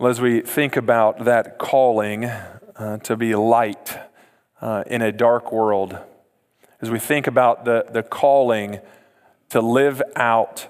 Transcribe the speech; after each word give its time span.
Well, 0.00 0.08
as 0.08 0.18
we 0.18 0.40
think 0.40 0.78
about 0.78 1.26
that 1.26 1.58
calling 1.58 2.24
uh, 2.24 2.96
to 3.02 3.16
be 3.18 3.34
light 3.34 3.98
uh, 4.62 4.82
in 4.86 5.02
a 5.02 5.12
dark 5.12 5.52
world, 5.52 5.98
as 6.80 6.90
we 6.90 6.98
think 6.98 7.26
about 7.26 7.66
the, 7.66 7.84
the 7.92 8.02
calling 8.02 8.80
to 9.50 9.60
live 9.60 10.00
out 10.16 10.68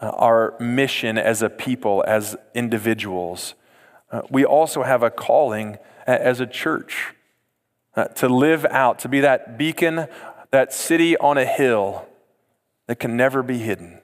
uh, 0.00 0.10
our 0.10 0.54
mission 0.60 1.18
as 1.18 1.42
a 1.42 1.50
people, 1.50 2.04
as 2.06 2.36
individuals, 2.54 3.54
uh, 4.12 4.22
we 4.30 4.44
also 4.44 4.84
have 4.84 5.02
a 5.02 5.10
calling 5.10 5.78
as 6.06 6.38
a 6.38 6.46
church 6.46 7.14
uh, 7.96 8.04
to 8.04 8.28
live 8.28 8.64
out, 8.66 9.00
to 9.00 9.08
be 9.08 9.18
that 9.18 9.58
beacon, 9.58 10.06
that 10.52 10.72
city 10.72 11.16
on 11.16 11.36
a 11.36 11.44
hill 11.44 12.06
that 12.86 13.00
can 13.00 13.16
never 13.16 13.42
be 13.42 13.58
hidden. 13.58 13.99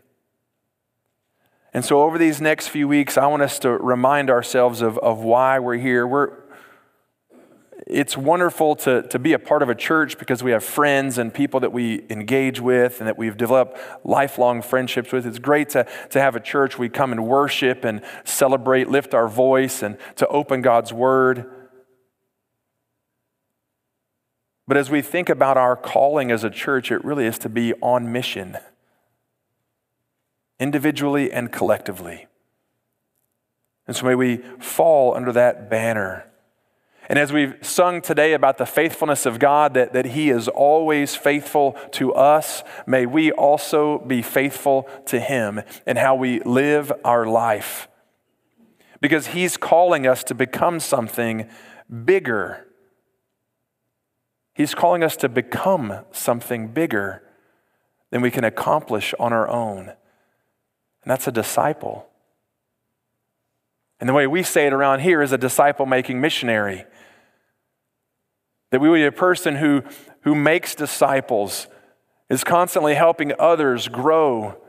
And 1.73 1.85
so, 1.85 2.03
over 2.03 2.17
these 2.17 2.41
next 2.41 2.69
few 2.69 2.89
weeks, 2.89 3.19
I 3.19 3.27
want 3.27 3.43
us 3.43 3.59
to 3.61 3.71
remind 3.71 4.31
ourselves 4.31 4.81
of, 4.81 4.99
of 4.99 5.19
why 5.19 5.59
we're 5.59 5.77
here. 5.77 6.07
We're, 6.07 6.33
it's 7.87 8.17
wonderful 8.17 8.75
to, 8.77 9.03
to 9.03 9.19
be 9.19 9.33
a 9.33 9.39
part 9.39 9.63
of 9.63 9.69
a 9.69 9.75
church 9.75 10.19
because 10.19 10.43
we 10.43 10.51
have 10.51 10.65
friends 10.65 11.19
and 11.19 11.33
people 11.33 11.61
that 11.61 11.73
we 11.73 12.05
engage 12.11 12.61
with 12.61 13.01
and 13.01 13.07
that 13.07 13.17
we've 13.17 13.37
developed 13.37 13.79
lifelong 14.05 14.63
friendships 14.63 15.13
with. 15.13 15.27
It's 15.27 15.39
great 15.39 15.69
to, 15.71 15.87
to 16.11 16.21
have 16.21 16.35
a 16.35 16.41
church 16.41 16.79
we 16.79 16.89
come 16.89 17.13
and 17.13 17.27
worship 17.27 17.85
and 17.85 18.03
celebrate, 18.25 18.89
lift 18.89 19.15
our 19.15 19.29
voice, 19.29 19.83
and 19.83 19.99
to 20.17 20.27
open 20.29 20.63
God's 20.63 20.93
Word. 20.93 21.51
But 24.67 24.77
as 24.77 24.91
we 24.91 25.01
think 25.01 25.29
about 25.29 25.57
our 25.57 25.77
calling 25.77 26.33
as 26.33 26.43
a 26.43 26.51
church, 26.51 26.91
it 26.91 27.05
really 27.05 27.27
is 27.27 27.39
to 27.41 27.49
be 27.49 27.73
on 27.75 28.11
mission 28.11 28.57
individually 30.59 31.33
and 31.33 31.53
collectively. 31.53 32.27
And 33.87 33.95
so 33.95 34.07
may 34.07 34.15
we 34.15 34.39
fall 34.59 35.15
under 35.15 35.33
that 35.33 35.71
banner. 35.71 36.27
And 37.09 37.19
as 37.19 37.33
we've 37.33 37.55
sung 37.63 38.01
today 38.03 38.33
about 38.33 38.59
the 38.59 38.67
faithfulness 38.67 39.27
of 39.27 39.39
God, 39.39 39.75
that, 39.75 39.93
that 39.93 40.07
He 40.07 40.31
is 40.31 40.49
always 40.49 41.15
faithful 41.15 41.77
to 41.93 42.13
us, 42.13 42.65
may 42.85 43.07
we 43.07 43.31
also 43.31 43.99
be 43.99 44.23
faithful 44.23 44.89
to 45.07 45.21
Him 45.21 45.63
in 45.87 45.97
how 45.97 46.17
we 46.17 46.41
live 46.41 46.93
our 47.05 47.25
life. 47.25 47.87
Because 49.01 49.29
He's 49.29 49.57
calling 49.57 50.05
us 50.07 50.25
to 50.25 50.35
become 50.35 50.81
something 50.81 51.49
bigger. 52.05 52.67
He's 54.53 54.75
calling 54.75 55.05
us 55.05 55.17
to 55.19 55.29
become 55.29 56.05
something 56.11 56.69
bigger 56.69 57.23
than 58.11 58.21
we 58.21 58.33
can 58.33 58.43
accomplish 58.43 59.15
on 59.21 59.33
our 59.33 59.49
own 59.49 59.93
and 61.07 61.13
that's 61.13 61.29
a 61.29 61.33
disciple. 61.33 62.05
And 64.01 64.09
the 64.09 64.13
way 64.13 64.27
we 64.27 64.43
say 64.43 64.67
it 64.67 64.73
around 64.73 65.01
here 65.01 65.23
is 65.23 65.31
a 65.31 65.39
disciple 65.39 65.87
making 65.87 66.21
missionary. 66.21 66.85
That 68.73 68.81
we 68.81 68.89
would 68.89 68.97
be 68.97 69.05
a 69.05 69.13
person 69.13 69.55
who, 69.55 69.85
who 70.23 70.35
makes 70.35 70.75
disciples, 70.75 71.69
is 72.29 72.43
constantly 72.43 72.97
helping 72.97 73.33
others 73.39 73.87
grow 73.87 74.61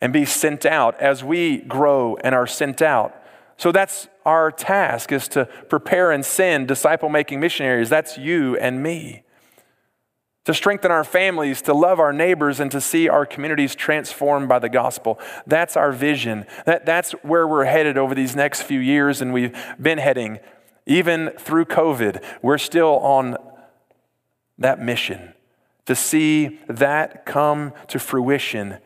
and 0.00 0.12
be 0.12 0.24
sent 0.24 0.66
out 0.66 0.98
as 1.00 1.22
we 1.22 1.58
grow 1.58 2.16
and 2.16 2.34
are 2.34 2.48
sent 2.48 2.82
out. 2.82 3.14
So 3.58 3.70
that's 3.70 4.08
our 4.26 4.50
task 4.50 5.12
is 5.12 5.28
to 5.28 5.44
prepare 5.68 6.10
and 6.10 6.26
send 6.26 6.66
disciple 6.66 7.10
making 7.10 7.38
missionaries. 7.38 7.88
That's 7.88 8.18
you 8.18 8.56
and 8.56 8.82
me 8.82 9.22
to 10.48 10.54
strengthen 10.54 10.90
our 10.90 11.04
families, 11.04 11.60
to 11.60 11.74
love 11.74 12.00
our 12.00 12.10
neighbors, 12.10 12.58
and 12.58 12.70
to 12.70 12.80
see 12.80 13.06
our 13.06 13.26
communities 13.26 13.74
transformed 13.74 14.48
by 14.48 14.58
the 14.58 14.70
gospel. 14.70 15.20
That's 15.46 15.76
our 15.76 15.92
vision. 15.92 16.46
That, 16.64 16.86
that's 16.86 17.12
where 17.22 17.46
we're 17.46 17.66
headed 17.66 17.98
over 17.98 18.14
these 18.14 18.34
next 18.34 18.62
few 18.62 18.80
years, 18.80 19.20
and 19.20 19.34
we've 19.34 19.54
been 19.78 19.98
heading. 19.98 20.38
Even 20.86 21.32
through 21.38 21.66
COVID, 21.66 22.24
we're 22.40 22.56
still 22.56 22.98
on 23.00 23.36
that 24.56 24.80
mission 24.80 25.34
to 25.84 25.94
see 25.94 26.60
that 26.66 27.26
come 27.26 27.74
to 27.88 27.98
fruition 27.98 28.78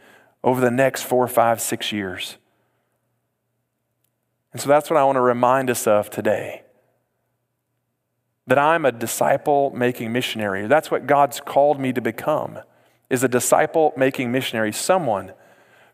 over 0.42 0.60
the 0.60 0.68
next 0.68 1.04
four, 1.04 1.28
five, 1.28 1.60
six 1.60 1.92
years. 1.92 2.38
And 4.52 4.60
so 4.60 4.68
that's 4.68 4.90
what 4.90 4.96
I 4.96 5.04
want 5.04 5.14
to 5.14 5.20
remind 5.20 5.70
us 5.70 5.86
of 5.86 6.10
today 6.10 6.61
that 8.46 8.58
I'm 8.58 8.84
a 8.84 8.92
disciple 8.92 9.70
making 9.70 10.12
missionary. 10.12 10.66
That's 10.66 10.90
what 10.90 11.06
God's 11.06 11.40
called 11.40 11.80
me 11.80 11.92
to 11.92 12.00
become. 12.00 12.58
Is 13.08 13.22
a 13.22 13.28
disciple 13.28 13.92
making 13.96 14.32
missionary, 14.32 14.72
someone 14.72 15.32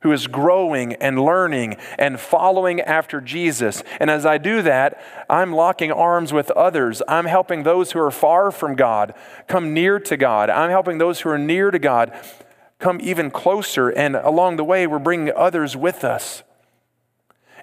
who 0.00 0.12
is 0.12 0.28
growing 0.28 0.94
and 0.94 1.20
learning 1.20 1.76
and 1.98 2.20
following 2.20 2.80
after 2.80 3.20
Jesus. 3.20 3.82
And 3.98 4.10
as 4.10 4.24
I 4.24 4.38
do 4.38 4.62
that, 4.62 5.00
I'm 5.28 5.52
locking 5.52 5.90
arms 5.90 6.32
with 6.32 6.50
others. 6.52 7.02
I'm 7.08 7.24
helping 7.24 7.64
those 7.64 7.92
who 7.92 8.00
are 8.00 8.10
far 8.10 8.52
from 8.52 8.76
God 8.76 9.14
come 9.48 9.74
near 9.74 9.98
to 10.00 10.16
God. 10.16 10.50
I'm 10.50 10.70
helping 10.70 10.98
those 10.98 11.20
who 11.20 11.30
are 11.30 11.38
near 11.38 11.70
to 11.70 11.78
God 11.78 12.12
come 12.78 13.00
even 13.02 13.30
closer. 13.30 13.88
And 13.88 14.14
along 14.14 14.56
the 14.56 14.64
way, 14.64 14.86
we're 14.86 15.00
bringing 15.00 15.32
others 15.34 15.76
with 15.76 16.04
us. 16.04 16.44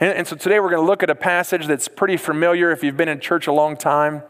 And, 0.01 0.12
and 0.12 0.28
so 0.28 0.35
today 0.35 0.59
we're 0.59 0.72
going 0.72 0.84
to 0.84 0.88
look 0.88 1.03
at 1.03 1.09
a 1.09 1.16
passage 1.16 1.68
that's 1.68 1.88
pretty 1.88 2.18
familiar 2.18 2.69
if 2.72 2.84
you've 2.84 2.97
been 2.97 3.07
in 3.07 3.22
church 3.22 3.47
a 3.47 3.53
long 3.53 3.78
time. 3.78 4.24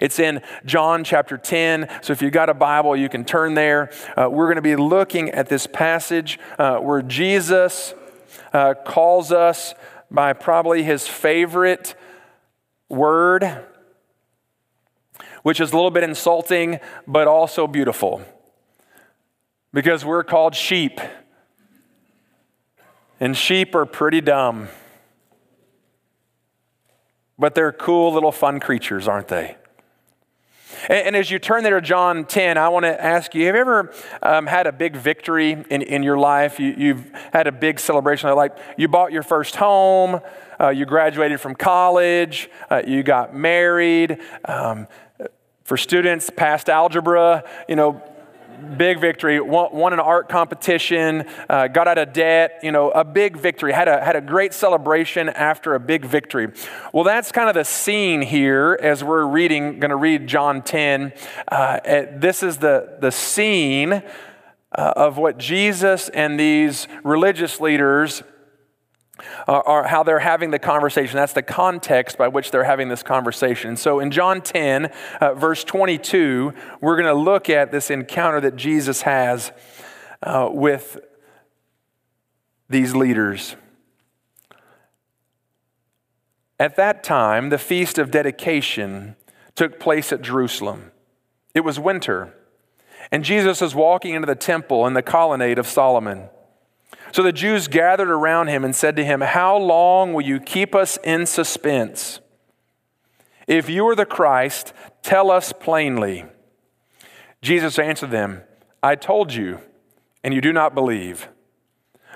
It's 0.00 0.18
in 0.18 0.42
John 0.64 1.04
chapter 1.04 1.38
10. 1.38 1.88
So 2.02 2.12
if 2.12 2.20
you've 2.20 2.32
got 2.32 2.50
a 2.50 2.54
Bible, 2.54 2.96
you 2.96 3.08
can 3.08 3.24
turn 3.24 3.54
there. 3.54 3.90
Uh, 4.16 4.28
we're 4.30 4.46
going 4.46 4.56
to 4.56 4.62
be 4.62 4.76
looking 4.76 5.30
at 5.30 5.48
this 5.48 5.66
passage 5.66 6.38
uh, 6.58 6.78
where 6.78 7.02
Jesus 7.02 7.94
uh, 8.52 8.74
calls 8.84 9.32
us 9.32 9.74
by 10.10 10.32
probably 10.32 10.82
his 10.82 11.06
favorite 11.06 11.94
word, 12.88 13.64
which 15.42 15.60
is 15.60 15.72
a 15.72 15.76
little 15.76 15.90
bit 15.90 16.02
insulting, 16.02 16.78
but 17.06 17.26
also 17.26 17.66
beautiful. 17.66 18.22
Because 19.72 20.04
we're 20.04 20.24
called 20.24 20.54
sheep. 20.54 21.00
And 23.18 23.36
sheep 23.36 23.74
are 23.74 23.86
pretty 23.86 24.20
dumb. 24.20 24.68
But 27.38 27.54
they're 27.54 27.72
cool 27.72 28.12
little 28.12 28.32
fun 28.32 28.60
creatures, 28.60 29.08
aren't 29.08 29.28
they? 29.28 29.56
And, 30.88 31.08
and, 31.08 31.16
as 31.16 31.30
you 31.30 31.38
turn 31.38 31.62
there 31.62 31.78
to 31.78 31.86
John 31.86 32.24
10, 32.24 32.58
I 32.58 32.68
want 32.68 32.84
to 32.84 33.04
ask 33.04 33.34
you 33.34 33.46
have 33.46 33.54
you 33.54 33.60
ever 33.60 33.92
um, 34.22 34.46
had 34.46 34.66
a 34.66 34.72
big 34.72 34.96
victory 34.96 35.52
in, 35.52 35.82
in 35.82 36.02
your 36.02 36.18
life? 36.18 36.58
You, 36.58 36.94
have 36.94 37.12
had 37.32 37.46
a 37.46 37.52
big 37.52 37.80
celebration, 37.80 38.34
like 38.34 38.56
you 38.76 38.88
bought 38.88 39.12
your 39.12 39.22
first 39.22 39.56
home, 39.56 40.20
uh, 40.60 40.68
you 40.68 40.86
graduated 40.86 41.40
from 41.40 41.54
college, 41.54 42.50
uh, 42.70 42.82
you 42.86 43.02
got 43.02 43.34
married. 43.34 44.18
Um, 44.44 44.86
for 45.64 45.76
students, 45.76 46.30
passed 46.30 46.68
algebra, 46.68 47.44
you 47.68 47.76
know, 47.76 48.02
big 48.60 49.00
victory, 49.00 49.40
won, 49.40 49.72
won 49.72 49.92
an 49.92 50.00
art 50.00 50.28
competition, 50.28 51.24
uh, 51.48 51.68
got 51.68 51.88
out 51.88 51.98
of 51.98 52.12
debt, 52.12 52.60
you 52.62 52.72
know, 52.72 52.90
a 52.90 53.04
big 53.04 53.36
victory, 53.36 53.72
had 53.72 53.88
a, 53.88 54.04
had 54.04 54.16
a 54.16 54.20
great 54.20 54.54
celebration 54.54 55.28
after 55.28 55.74
a 55.74 55.80
big 55.80 56.04
victory. 56.04 56.52
Well, 56.92 57.04
that's 57.04 57.32
kind 57.32 57.48
of 57.48 57.54
the 57.54 57.64
scene 57.64 58.22
here 58.22 58.78
as 58.80 59.02
we're 59.02 59.24
reading, 59.24 59.80
going 59.80 59.90
to 59.90 59.96
read 59.96 60.26
John 60.26 60.62
10. 60.62 61.12
Uh, 61.48 61.80
this 62.12 62.42
is 62.42 62.58
the, 62.58 62.98
the 63.00 63.10
scene 63.10 63.92
uh, 63.92 64.02
of 64.96 65.18
what 65.18 65.38
Jesus 65.38 66.08
and 66.10 66.38
these 66.38 66.86
religious 67.02 67.60
leaders 67.60 68.22
are 69.46 69.86
how 69.86 70.02
they're 70.02 70.18
having 70.18 70.50
the 70.50 70.58
conversation. 70.58 71.16
That's 71.16 71.32
the 71.32 71.42
context 71.42 72.18
by 72.18 72.28
which 72.28 72.50
they're 72.50 72.64
having 72.64 72.88
this 72.88 73.02
conversation. 73.02 73.76
So 73.76 74.00
in 74.00 74.10
John 74.10 74.40
10, 74.40 74.92
uh, 75.20 75.34
verse 75.34 75.64
22, 75.64 76.52
we're 76.80 76.96
going 76.96 77.06
to 77.06 77.20
look 77.20 77.50
at 77.50 77.72
this 77.72 77.90
encounter 77.90 78.40
that 78.40 78.56
Jesus 78.56 79.02
has 79.02 79.52
uh, 80.22 80.48
with 80.50 80.98
these 82.68 82.94
leaders. 82.94 83.56
At 86.58 86.76
that 86.76 87.02
time, 87.02 87.48
the 87.48 87.58
feast 87.58 87.98
of 87.98 88.10
dedication 88.10 89.16
took 89.54 89.80
place 89.80 90.12
at 90.12 90.22
Jerusalem. 90.22 90.92
It 91.54 91.60
was 91.60 91.80
winter, 91.80 92.34
and 93.10 93.24
Jesus 93.24 93.60
was 93.60 93.74
walking 93.74 94.14
into 94.14 94.26
the 94.26 94.34
temple 94.34 94.86
in 94.86 94.94
the 94.94 95.02
colonnade 95.02 95.58
of 95.58 95.66
Solomon. 95.66 96.28
So 97.12 97.22
the 97.22 97.32
Jews 97.32 97.68
gathered 97.68 98.10
around 98.10 98.48
him 98.48 98.64
and 98.64 98.74
said 98.74 98.96
to 98.96 99.04
him, 99.04 99.20
How 99.20 99.56
long 99.56 100.12
will 100.12 100.24
you 100.24 100.38
keep 100.38 100.74
us 100.74 100.98
in 101.02 101.26
suspense? 101.26 102.20
If 103.46 103.68
you 103.68 103.86
are 103.88 103.96
the 103.96 104.06
Christ, 104.06 104.72
tell 105.02 105.30
us 105.30 105.52
plainly. 105.52 106.24
Jesus 107.42 107.78
answered 107.78 108.10
them, 108.10 108.42
I 108.82 108.94
told 108.94 109.32
you, 109.32 109.60
and 110.22 110.32
you 110.32 110.40
do 110.40 110.52
not 110.52 110.74
believe. 110.74 111.28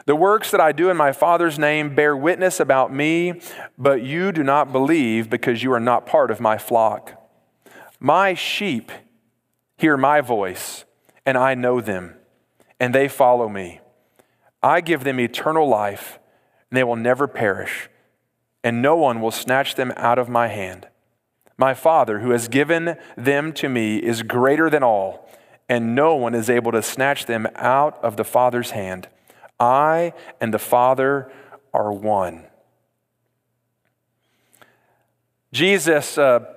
The 0.07 0.15
works 0.15 0.51
that 0.51 0.61
I 0.61 0.73
do 0.73 0.91
in 0.91 0.97
my 0.97 1.13
Father's 1.13 1.59
name 1.59 1.95
bear 1.95 2.17
witness 2.17 2.61
about 2.61 2.93
me, 2.93 3.41
but 3.79 4.03
you 4.03 4.33
do 4.33 4.43
not 4.43 4.71
believe 4.71 5.31
because 5.31 5.63
you 5.63 5.73
are 5.73 5.81
not 5.81 6.07
part 6.07 6.31
of 6.31 6.41
my 6.41 6.59
flock. 6.59 7.21
My 7.99 8.35
sheep 8.35 8.93
hear 9.77 9.97
my 9.97 10.21
voice, 10.21 10.85
and 11.25 11.39
I 11.39 11.55
know 11.55 11.81
them, 11.81 12.15
and 12.79 12.95
they 12.95 13.09
follow 13.09 13.49
me. 13.49 13.81
I 14.65 14.81
give 14.81 15.05
them 15.05 15.21
eternal 15.21 15.69
life, 15.69 16.19
and 16.71 16.79
they 16.79 16.85
will 16.85 16.97
never 16.97 17.29
perish, 17.29 17.91
and 18.65 18.81
no 18.81 18.97
one 18.97 19.21
will 19.21 19.31
snatch 19.31 19.75
them 19.75 19.93
out 19.95 20.19
of 20.19 20.31
my 20.31 20.49
hand. 20.49 20.89
My 21.59 21.75
Father, 21.75 22.21
who 22.21 22.31
has 22.31 22.49
given 22.49 22.97
them 23.15 23.53
to 23.53 23.69
me, 23.69 23.99
is 23.99 24.23
greater 24.23 24.71
than 24.71 24.83
all, 24.83 25.29
and 25.69 25.95
no 25.95 26.15
one 26.15 26.35
is 26.35 26.49
able 26.49 26.73
to 26.73 26.83
snatch 26.83 27.27
them 27.27 27.47
out 27.57 28.03
of 28.03 28.17
the 28.17 28.25
Father's 28.25 28.71
hand. 28.71 29.07
I 29.61 30.15
and 30.41 30.53
the 30.53 30.59
Father 30.59 31.31
are 31.75 31.93
one. 31.93 32.47
Jesus 35.53 36.17
uh, 36.17 36.54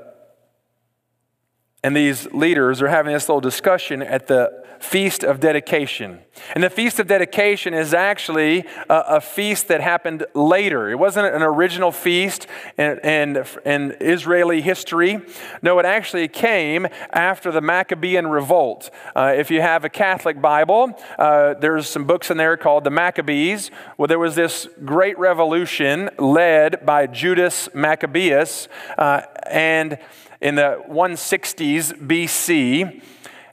and 1.83 1.95
these 1.95 2.25
leaders 2.33 2.81
are 2.81 2.87
having 2.87 3.13
this 3.13 3.29
little 3.29 3.41
discussion 3.41 4.01
at 4.01 4.27
the 4.27 4.65
Feast 4.79 5.23
of 5.23 5.39
Dedication. 5.39 6.19
And 6.53 6.63
the 6.63 6.69
Feast 6.69 6.99
of 6.99 7.07
Dedication 7.07 7.73
is 7.73 7.93
actually 7.93 8.65
a, 8.89 9.03
a 9.07 9.21
feast 9.21 9.67
that 9.69 9.81
happened 9.81 10.25
later. 10.33 10.89
It 10.89 10.99
wasn't 10.99 11.33
an 11.33 11.41
original 11.41 11.91
feast 11.91 12.47
in, 12.77 12.99
in, 12.99 13.43
in, 13.65 13.95
Israeli 13.99 14.61
history. 14.61 15.19
No, 15.61 15.79
it 15.79 15.85
actually 15.85 16.27
came 16.27 16.87
after 17.11 17.51
the 17.51 17.61
Maccabean 17.61 18.27
revolt. 18.27 18.91
Uh, 19.15 19.33
if 19.35 19.49
you 19.49 19.61
have 19.61 19.83
a 19.83 19.89
Catholic 19.89 20.41
Bible, 20.41 20.97
uh, 21.17 21.55
there's 21.55 21.87
some 21.87 22.05
books 22.05 22.29
in 22.29 22.37
there 22.37 22.57
called 22.57 22.83
the 22.83 22.91
Maccabees. 22.91 23.71
Well, 23.97 24.07
there 24.07 24.19
was 24.19 24.35
this 24.35 24.67
great 24.85 25.17
revolution 25.17 26.09
led 26.19 26.85
by 26.85 27.07
Judas 27.07 27.69
Maccabeus, 27.73 28.67
uh, 28.97 29.21
and 29.49 29.97
in 30.41 30.55
the 30.55 30.83
160s 30.89 31.93
BC, 32.07 33.01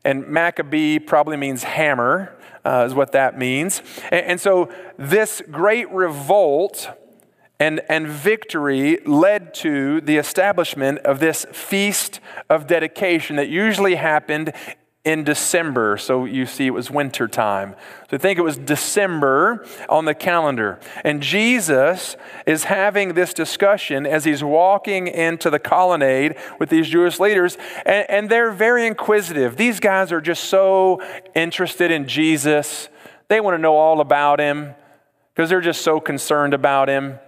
and 0.04 0.26
Maccabee 0.28 0.98
probably 0.98 1.36
means 1.36 1.64
hammer, 1.64 2.36
uh, 2.64 2.84
is 2.86 2.94
what 2.94 3.12
that 3.12 3.38
means. 3.38 3.82
And, 4.10 4.26
and 4.26 4.40
so 4.40 4.72
this 4.98 5.42
great 5.50 5.90
revolt 5.90 6.88
and, 7.60 7.80
and 7.88 8.06
victory 8.06 8.98
led 9.06 9.54
to 9.54 10.00
the 10.00 10.16
establishment 10.16 10.98
of 11.00 11.20
this 11.20 11.46
feast 11.52 12.20
of 12.50 12.66
dedication 12.66 13.36
that 13.36 13.48
usually 13.48 13.94
happened 13.94 14.52
in 15.04 15.22
December. 15.22 15.98
So 15.98 16.24
you 16.24 16.46
see, 16.46 16.66
it 16.66 16.70
was 16.70 16.90
winter 16.90 17.28
time. 17.28 17.74
So 18.10 18.16
I 18.16 18.18
think 18.18 18.38
it 18.38 18.42
was 18.42 18.56
December 18.56 19.66
on 19.88 20.06
the 20.06 20.14
calendar. 20.14 20.80
And 21.04 21.22
Jesus 21.22 22.16
is 22.46 22.64
having 22.64 23.12
this 23.12 23.34
discussion 23.34 24.06
as 24.06 24.24
he's 24.24 24.42
walking 24.42 25.06
into 25.06 25.50
the 25.50 25.58
colonnade 25.58 26.36
with 26.58 26.70
these 26.70 26.88
Jewish 26.88 27.20
leaders, 27.20 27.58
and, 27.84 28.08
and 28.08 28.30
they're 28.30 28.50
very 28.50 28.86
inquisitive. 28.86 29.56
These 29.56 29.78
guys 29.78 30.10
are 30.10 30.22
just 30.22 30.44
so 30.44 31.02
interested 31.34 31.90
in 31.90 32.08
Jesus. 32.08 32.88
They 33.28 33.40
want 33.40 33.54
to 33.54 33.58
know 33.60 33.76
all 33.76 34.00
about 34.00 34.40
him 34.40 34.74
because 35.34 35.50
they're 35.50 35.60
just 35.60 35.82
so 35.82 36.00
concerned 36.00 36.54
about 36.54 36.88
him. 36.88 37.18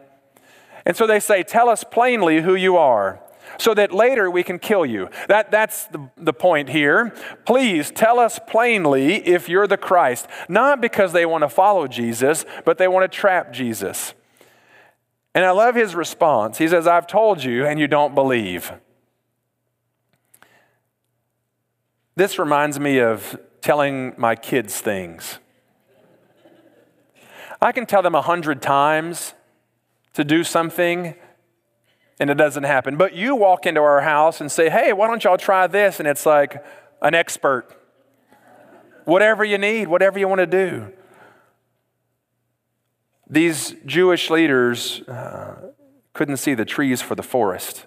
And 0.86 0.96
so 0.96 1.06
they 1.06 1.20
say, 1.20 1.42
Tell 1.42 1.68
us 1.68 1.84
plainly 1.84 2.40
who 2.40 2.54
you 2.54 2.78
are 2.78 3.20
so 3.58 3.74
that 3.74 3.92
later 3.92 4.30
we 4.30 4.42
can 4.42 4.58
kill 4.58 4.86
you. 4.86 5.08
That, 5.28 5.50
that's 5.50 5.86
the, 5.86 6.10
the 6.16 6.32
point 6.32 6.68
here. 6.68 7.14
Please 7.44 7.90
tell 7.90 8.18
us 8.18 8.38
plainly 8.46 9.16
if 9.26 9.48
you're 9.48 9.66
the 9.66 9.76
Christ, 9.76 10.26
not 10.48 10.80
because 10.80 11.12
they 11.12 11.26
want 11.26 11.42
to 11.42 11.48
follow 11.48 11.86
Jesus, 11.86 12.44
but 12.64 12.78
they 12.78 12.88
want 12.88 13.10
to 13.10 13.16
trap 13.16 13.52
Jesus. 13.52 14.14
And 15.34 15.44
I 15.44 15.50
love 15.50 15.74
his 15.74 15.94
response. 15.94 16.58
He 16.58 16.68
says, 16.68 16.86
I've 16.86 17.06
told 17.06 17.44
you, 17.44 17.66
and 17.66 17.78
you 17.78 17.86
don't 17.86 18.14
believe. 18.14 18.72
This 22.14 22.38
reminds 22.38 22.80
me 22.80 22.98
of 23.00 23.38
telling 23.60 24.14
my 24.16 24.34
kids 24.34 24.80
things. 24.80 25.38
I 27.60 27.72
can 27.72 27.84
tell 27.84 28.00
them 28.00 28.14
a 28.14 28.22
hundred 28.22 28.62
times 28.62 29.34
to 30.14 30.24
do 30.24 30.44
something, 30.44 31.14
and 32.18 32.30
it 32.30 32.34
doesn't 32.34 32.64
happen. 32.64 32.96
But 32.96 33.14
you 33.14 33.34
walk 33.34 33.66
into 33.66 33.80
our 33.80 34.00
house 34.00 34.40
and 34.40 34.50
say, 34.50 34.70
hey, 34.70 34.92
why 34.92 35.06
don't 35.06 35.22
y'all 35.22 35.36
try 35.36 35.66
this? 35.66 36.00
And 36.00 36.08
it's 36.08 36.24
like 36.24 36.64
an 37.02 37.14
expert. 37.14 37.68
Whatever 39.04 39.44
you 39.44 39.58
need, 39.58 39.88
whatever 39.88 40.18
you 40.18 40.26
want 40.28 40.40
to 40.40 40.46
do. 40.46 40.92
These 43.28 43.74
Jewish 43.84 44.30
leaders 44.30 45.00
uh, 45.02 45.72
couldn't 46.12 46.38
see 46.38 46.54
the 46.54 46.64
trees 46.64 47.02
for 47.02 47.14
the 47.14 47.22
forest. 47.22 47.86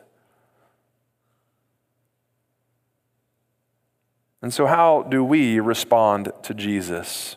And 4.41 4.53
so, 4.53 4.67
how 4.67 5.03
do 5.03 5.23
we 5.23 5.59
respond 5.59 6.31
to 6.43 6.53
Jesus? 6.53 7.35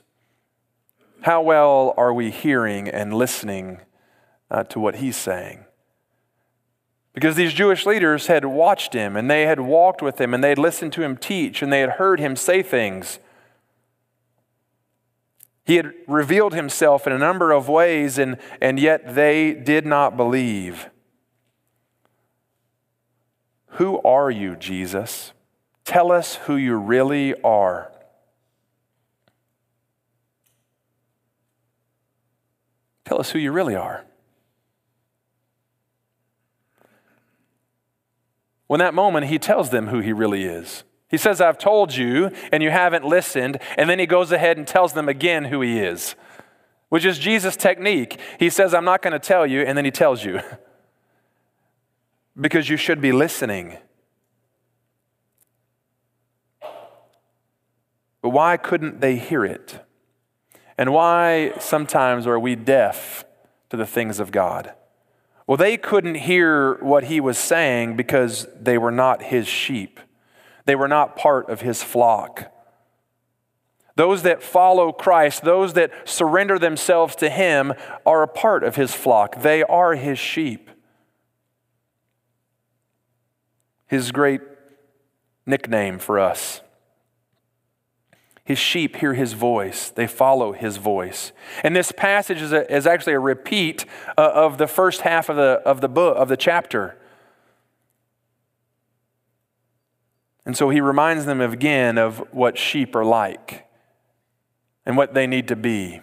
How 1.22 1.42
well 1.42 1.94
are 1.96 2.12
we 2.12 2.30
hearing 2.30 2.88
and 2.88 3.14
listening 3.14 3.80
uh, 4.50 4.64
to 4.64 4.78
what 4.78 4.96
he's 4.96 5.16
saying? 5.16 5.64
Because 7.12 7.36
these 7.36 7.52
Jewish 7.52 7.84
leaders 7.84 8.26
had 8.26 8.44
watched 8.44 8.94
him 8.94 9.16
and 9.16 9.30
they 9.30 9.42
had 9.42 9.60
walked 9.60 10.00
with 10.00 10.20
him 10.20 10.32
and 10.32 10.42
they 10.42 10.48
had 10.48 10.58
listened 10.58 10.92
to 10.94 11.02
him 11.02 11.16
teach 11.16 11.60
and 11.60 11.72
they 11.72 11.80
had 11.80 11.90
heard 11.90 12.20
him 12.20 12.36
say 12.36 12.62
things. 12.62 13.18
He 15.64 15.76
had 15.76 15.92
revealed 16.06 16.54
himself 16.54 17.06
in 17.06 17.12
a 17.12 17.18
number 17.18 17.52
of 17.52 17.68
ways 17.68 18.18
and, 18.18 18.38
and 18.60 18.80
yet 18.80 19.14
they 19.14 19.52
did 19.52 19.84
not 19.84 20.16
believe. 20.16 20.88
Who 23.76 24.00
are 24.02 24.30
you, 24.30 24.56
Jesus? 24.56 25.32
Tell 25.84 26.10
us 26.10 26.36
who 26.36 26.56
you 26.56 26.76
really 26.76 27.34
are. 27.42 27.92
Tell 33.04 33.20
us 33.20 33.30
who 33.30 33.38
you 33.38 33.52
really 33.52 33.74
are. 33.76 34.04
When 38.72 38.78
that 38.78 38.94
moment, 38.94 39.26
he 39.26 39.38
tells 39.38 39.68
them 39.68 39.88
who 39.88 40.00
he 40.00 40.14
really 40.14 40.44
is. 40.44 40.84
He 41.10 41.18
says, 41.18 41.42
I've 41.42 41.58
told 41.58 41.94
you, 41.94 42.30
and 42.50 42.62
you 42.62 42.70
haven't 42.70 43.04
listened. 43.04 43.58
And 43.76 43.90
then 43.90 43.98
he 43.98 44.06
goes 44.06 44.32
ahead 44.32 44.56
and 44.56 44.66
tells 44.66 44.94
them 44.94 45.10
again 45.10 45.44
who 45.44 45.60
he 45.60 45.78
is, 45.78 46.14
which 46.88 47.04
is 47.04 47.18
Jesus' 47.18 47.54
technique. 47.54 48.18
He 48.38 48.48
says, 48.48 48.72
I'm 48.72 48.86
not 48.86 49.02
going 49.02 49.12
to 49.12 49.18
tell 49.18 49.46
you, 49.46 49.60
and 49.60 49.76
then 49.76 49.84
he 49.84 49.90
tells 49.90 50.24
you. 50.24 50.40
because 52.40 52.70
you 52.70 52.78
should 52.78 53.02
be 53.02 53.12
listening. 53.12 53.76
But 58.22 58.30
why 58.30 58.56
couldn't 58.56 59.02
they 59.02 59.16
hear 59.16 59.44
it? 59.44 59.84
And 60.78 60.94
why 60.94 61.52
sometimes 61.60 62.26
are 62.26 62.38
we 62.38 62.54
deaf 62.56 63.26
to 63.68 63.76
the 63.76 63.86
things 63.86 64.18
of 64.18 64.32
God? 64.32 64.72
Well, 65.46 65.56
they 65.56 65.76
couldn't 65.76 66.16
hear 66.16 66.74
what 66.82 67.04
he 67.04 67.20
was 67.20 67.38
saying 67.38 67.96
because 67.96 68.46
they 68.58 68.78
were 68.78 68.92
not 68.92 69.22
his 69.22 69.48
sheep. 69.48 69.98
They 70.64 70.74
were 70.74 70.88
not 70.88 71.16
part 71.16 71.50
of 71.50 71.60
his 71.60 71.82
flock. 71.82 72.52
Those 73.96 74.22
that 74.22 74.42
follow 74.42 74.92
Christ, 74.92 75.42
those 75.42 75.74
that 75.74 76.08
surrender 76.08 76.58
themselves 76.58 77.14
to 77.16 77.28
him, 77.28 77.74
are 78.06 78.22
a 78.22 78.28
part 78.28 78.64
of 78.64 78.76
his 78.76 78.94
flock. 78.94 79.42
They 79.42 79.62
are 79.62 79.94
his 79.94 80.18
sheep. 80.18 80.70
His 83.86 84.12
great 84.12 84.40
nickname 85.44 85.98
for 85.98 86.18
us 86.18 86.62
his 88.44 88.58
sheep 88.58 88.96
hear 88.96 89.14
his 89.14 89.34
voice, 89.34 89.90
they 89.90 90.06
follow 90.06 90.52
his 90.52 90.76
voice. 90.76 91.32
And 91.62 91.76
this 91.76 91.92
passage 91.92 92.42
is, 92.42 92.52
a, 92.52 92.70
is 92.74 92.86
actually 92.86 93.12
a 93.12 93.20
repeat 93.20 93.84
uh, 94.18 94.30
of 94.34 94.58
the 94.58 94.66
first 94.66 95.02
half 95.02 95.28
of 95.28 95.36
the, 95.36 95.62
of 95.64 95.80
the 95.80 95.88
book, 95.88 96.16
of 96.16 96.28
the 96.28 96.36
chapter. 96.36 96.96
And 100.44 100.56
so 100.56 100.70
he 100.70 100.80
reminds 100.80 101.24
them 101.24 101.40
again 101.40 101.98
of 101.98 102.18
what 102.32 102.58
sheep 102.58 102.96
are 102.96 103.04
like 103.04 103.68
and 104.84 104.96
what 104.96 105.14
they 105.14 105.28
need 105.28 105.46
to 105.48 105.56
be. 105.56 106.00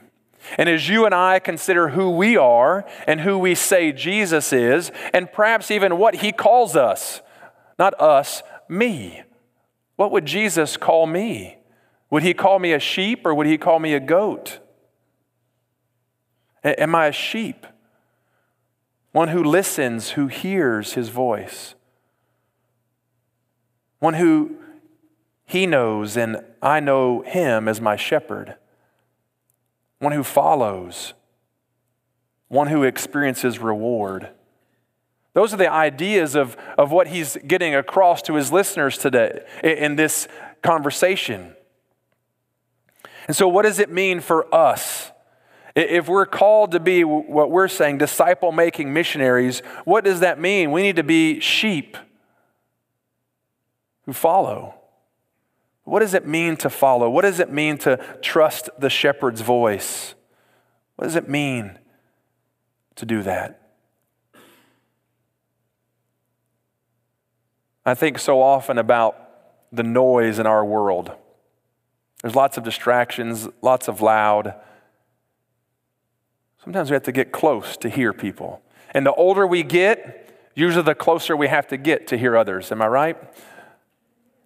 And 0.57 0.69
as 0.69 0.87
you 0.87 1.05
and 1.05 1.13
I 1.13 1.39
consider 1.39 1.89
who 1.89 2.09
we 2.11 2.37
are 2.37 2.85
and 3.05 3.19
who 3.19 3.37
we 3.37 3.53
say 3.53 3.91
Jesus 3.91 4.53
is, 4.53 4.91
and 5.13 5.31
perhaps 5.31 5.69
even 5.69 5.97
what 5.97 6.15
he 6.15 6.31
calls 6.31 6.77
us, 6.77 7.21
not 7.77 7.99
us, 7.99 8.41
me, 8.69 9.23
what 9.97 10.11
would 10.11 10.25
Jesus 10.25 10.77
call 10.77 11.05
me? 11.05 11.58
Would 12.09 12.23
he 12.23 12.33
call 12.33 12.59
me 12.59 12.73
a 12.73 12.79
sheep 12.79 13.25
or 13.25 13.33
would 13.33 13.47
he 13.47 13.57
call 13.57 13.79
me 13.79 13.93
a 13.93 13.99
goat? 13.99 14.59
Am 16.63 16.95
I 16.95 17.07
a 17.07 17.11
sheep? 17.11 17.65
One 19.11 19.29
who 19.29 19.43
listens, 19.43 20.11
who 20.11 20.27
hears 20.27 20.93
his 20.93 21.09
voice. 21.09 21.75
One 23.99 24.15
who 24.15 24.55
he 25.45 25.65
knows 25.65 26.17
and 26.17 26.43
I 26.61 26.79
know 26.79 27.21
him 27.21 27.67
as 27.67 27.81
my 27.81 27.95
shepherd. 27.95 28.55
One 29.99 30.13
who 30.13 30.23
follows. 30.23 31.13
One 32.47 32.67
who 32.67 32.83
experiences 32.83 33.59
reward. 33.59 34.29
Those 35.33 35.53
are 35.53 35.57
the 35.57 35.71
ideas 35.71 36.35
of, 36.35 36.57
of 36.77 36.91
what 36.91 37.07
he's 37.07 37.37
getting 37.47 37.75
across 37.75 38.21
to 38.23 38.33
his 38.33 38.51
listeners 38.51 38.97
today 38.97 39.45
in 39.63 39.95
this 39.95 40.27
conversation. 40.61 41.55
And 43.29 43.35
so, 43.35 43.47
what 43.47 43.61
does 43.61 43.77
it 43.77 43.91
mean 43.91 44.21
for 44.21 44.53
us 44.53 45.11
If 45.75 46.09
we're 46.09 46.25
called 46.25 46.71
to 46.71 46.79
be 46.79 47.03
what 47.03 47.51
we're 47.51 47.67
saying, 47.67 47.99
disciple 47.99 48.51
making 48.51 48.91
missionaries, 48.91 49.59
what 49.85 50.03
does 50.03 50.21
that 50.21 50.39
mean? 50.39 50.71
We 50.71 50.81
need 50.81 50.95
to 50.95 51.03
be 51.03 51.39
sheep 51.39 51.95
who 54.07 54.13
follow. 54.13 54.73
What 55.83 55.99
does 55.99 56.15
it 56.15 56.25
mean 56.25 56.57
to 56.57 56.71
follow? 56.71 57.07
What 57.07 57.21
does 57.21 57.39
it 57.39 57.51
mean 57.51 57.77
to 57.79 57.97
trust 58.23 58.71
the 58.79 58.89
shepherd's 58.89 59.41
voice? 59.41 60.15
What 60.95 61.05
does 61.05 61.15
it 61.15 61.29
mean 61.29 61.77
to 62.95 63.05
do 63.05 63.21
that? 63.21 63.61
I 67.85 67.93
think 67.93 68.17
so 68.17 68.41
often 68.41 68.79
about 68.79 69.15
the 69.71 69.83
noise 69.83 70.39
in 70.39 70.47
our 70.47 70.65
world. 70.65 71.11
There's 72.21 72.35
lots 72.35 72.57
of 72.57 72.63
distractions, 72.63 73.47
lots 73.61 73.87
of 73.87 74.01
loud. 74.01 74.55
Sometimes 76.63 76.89
we 76.89 76.95
have 76.95 77.03
to 77.03 77.11
get 77.11 77.31
close 77.31 77.77
to 77.77 77.89
hear 77.89 78.11
people. 78.11 78.61
And 78.91 79.05
the 79.05 79.13
older 79.13 79.47
we 79.47 79.63
get, 79.63 80.51
usually 80.53 80.83
the 80.83 80.95
closer 80.95 81.37
we 81.37 81.47
have 81.47 81.67
to 81.69 81.77
get 81.77 82.07
to 82.07 82.17
hear 82.17 82.35
others. 82.35 82.71
Am 82.71 82.81
I 82.81 82.87
right? 82.87 83.17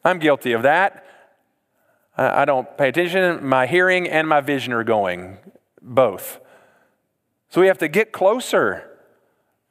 I'm 0.06 0.20
guilty 0.20 0.52
of 0.52 0.62
that. 0.64 1.06
I 2.16 2.46
don't 2.46 2.78
pay 2.78 2.90
attention. 2.90 3.44
My 3.44 3.66
hearing 3.66 4.08
and 4.08 4.28
my 4.28 4.40
vision 4.40 4.72
are 4.74 4.84
going, 4.84 5.40
both. 5.82 6.40
So 7.50 7.60
we 7.60 7.66
have 7.66 7.80
to 7.80 7.88
get 7.88 8.12
closer 8.12 8.88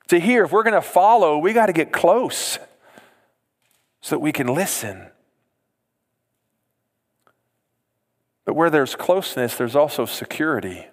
to 0.08 0.18
hear. 0.18 0.44
If 0.44 0.50
we're 0.50 0.64
going 0.64 0.74
to 0.74 0.82
follow, 0.82 1.38
we 1.38 1.52
got 1.52 1.66
to 1.66 1.72
get 1.72 1.92
close 1.92 2.58
so 4.00 4.16
that 4.16 4.20
we 4.20 4.32
can 4.32 4.48
listen. 4.48 5.11
But 8.44 8.54
where 8.54 8.70
there's 8.70 8.94
closeness, 8.94 9.56
there's 9.56 9.76
also 9.76 10.04
security. 10.04 10.86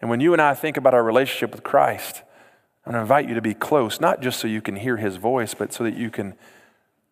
And 0.00 0.10
when 0.10 0.20
you 0.20 0.32
and 0.32 0.42
I 0.42 0.54
think 0.54 0.76
about 0.76 0.94
our 0.94 1.04
relationship 1.04 1.52
with 1.52 1.62
Christ, 1.62 2.22
I'm 2.84 2.92
going 2.92 2.98
to 2.98 3.02
invite 3.02 3.28
you 3.28 3.34
to 3.34 3.42
be 3.42 3.54
close, 3.54 4.00
not 4.00 4.20
just 4.20 4.40
so 4.40 4.48
you 4.48 4.60
can 4.60 4.76
hear 4.76 4.96
his 4.96 5.16
voice, 5.16 5.54
but 5.54 5.72
so 5.72 5.84
that 5.84 5.96
you 5.96 6.10
can 6.10 6.34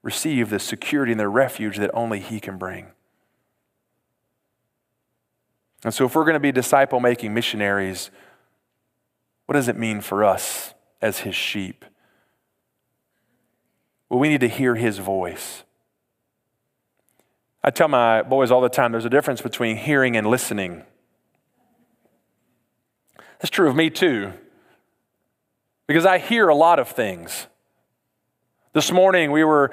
receive 0.03 0.51
the 0.51 0.59
security 0.59 1.13
and 1.13 1.21
the 1.21 1.29
refuge 1.29 1.77
that 1.77 1.91
only 1.95 2.19
he 2.19 2.41
can 2.41 2.59
bring. 2.59 2.89
And 5.85 5.95
so, 5.95 6.05
if 6.05 6.15
we're 6.15 6.25
going 6.25 6.35
to 6.35 6.41
be 6.41 6.53
disciple 6.53 7.01
making 7.01 7.33
missionaries, 7.33 8.11
what 9.47 9.55
does 9.55 9.69
it 9.69 9.79
mean 9.79 10.01
for 10.01 10.25
us 10.25 10.75
as 11.01 11.21
his 11.21 11.35
sheep? 11.35 11.85
Well, 14.09 14.19
we 14.19 14.29
need 14.29 14.41
to 14.41 14.49
hear 14.49 14.75
his 14.75 14.99
voice. 14.99 15.63
I 17.63 17.71
tell 17.71 17.89
my 17.89 18.23
boys 18.23 18.51
all 18.51 18.63
the 18.63 18.71
time 18.71 18.93
there's 18.93 19.05
a 19.05 19.11
difference 19.11 19.43
between 19.43 19.77
hearing 19.77 20.17
and 20.17 20.27
listening. 20.27 20.85
That's 23.39 23.51
true 23.51 23.69
of 23.69 23.77
me 23.77 23.91
too, 23.91 24.33
because 25.87 26.07
I 26.07 26.19
hear 26.19 26.49
a 26.49 26.55
lot 26.55 26.79
of 26.79 26.89
things. 26.89 27.47
This 28.73 28.93
morning 28.93 29.31
we 29.31 29.45
were 29.45 29.73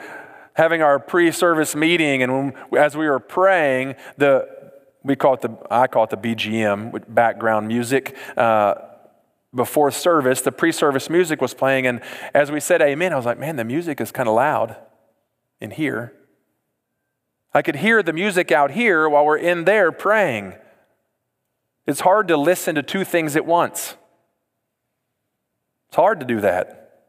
having 0.54 0.82
our 0.82 1.00
pre-service 1.00 1.76
meeting, 1.76 2.24
and 2.24 2.54
as 2.78 2.98
we 2.98 3.08
were 3.08 3.20
praying, 3.20 3.96
the 4.18 4.48
we 5.04 5.16
call 5.16 5.36
it 5.36 5.42
the 5.42 5.56
I 5.72 5.88
call 5.88 6.04
it 6.04 6.10
the 6.10 6.18
BGM, 6.18 7.04
background 7.08 7.68
music. 7.68 8.18
Uh, 8.36 8.76
before 9.56 9.92
service, 9.92 10.42
the 10.42 10.52
pre-service 10.52 11.10
music 11.10 11.42
was 11.42 11.54
playing, 11.54 11.88
and 11.88 12.02
as 12.34 12.52
we 12.52 12.60
said 12.60 12.82
Amen, 12.82 13.14
I 13.14 13.16
was 13.16 13.26
like, 13.26 13.40
man, 13.40 13.56
the 13.56 13.64
music 13.64 14.02
is 14.02 14.12
kind 14.12 14.28
of 14.28 14.36
loud 14.36 14.76
in 15.62 15.72
here. 15.72 16.14
I 17.54 17.62
could 17.62 17.78
hear 17.78 18.04
the 18.04 18.14
music 18.14 18.52
out 18.52 18.72
here 18.72 19.08
while 19.10 19.26
we're 19.26 19.38
in 19.38 19.66
there 19.66 19.92
praying. 19.92 20.56
It's 21.86 22.02
hard 22.02 22.28
to 22.28 22.38
listen 22.38 22.76
to 22.76 22.84
two 22.84 23.04
things 23.04 23.36
at 23.36 23.46
once. 23.46 23.96
It's 25.88 25.96
hard 25.96 26.20
to 26.20 26.26
do 26.26 26.42
that. 26.42 27.06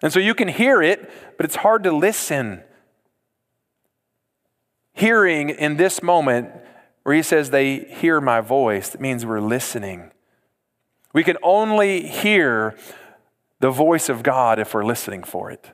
And 0.00 0.12
so 0.12 0.18
you 0.18 0.34
can 0.34 0.48
hear 0.48 0.82
it, 0.82 1.10
but 1.36 1.44
it's 1.44 1.56
hard 1.56 1.82
to 1.84 1.92
listen. 1.92 2.62
Hearing 4.94 5.50
in 5.50 5.76
this 5.76 6.02
moment, 6.02 6.50
where 7.02 7.14
he 7.14 7.22
says 7.22 7.50
they 7.50 7.78
hear 7.78 8.20
my 8.20 8.40
voice, 8.40 8.94
it 8.94 9.00
means 9.00 9.24
we're 9.24 9.40
listening. 9.40 10.10
We 11.12 11.24
can 11.24 11.36
only 11.42 12.06
hear 12.06 12.76
the 13.60 13.70
voice 13.70 14.08
of 14.08 14.22
God 14.22 14.58
if 14.58 14.74
we're 14.74 14.84
listening 14.84 15.22
for 15.22 15.50
it. 15.50 15.70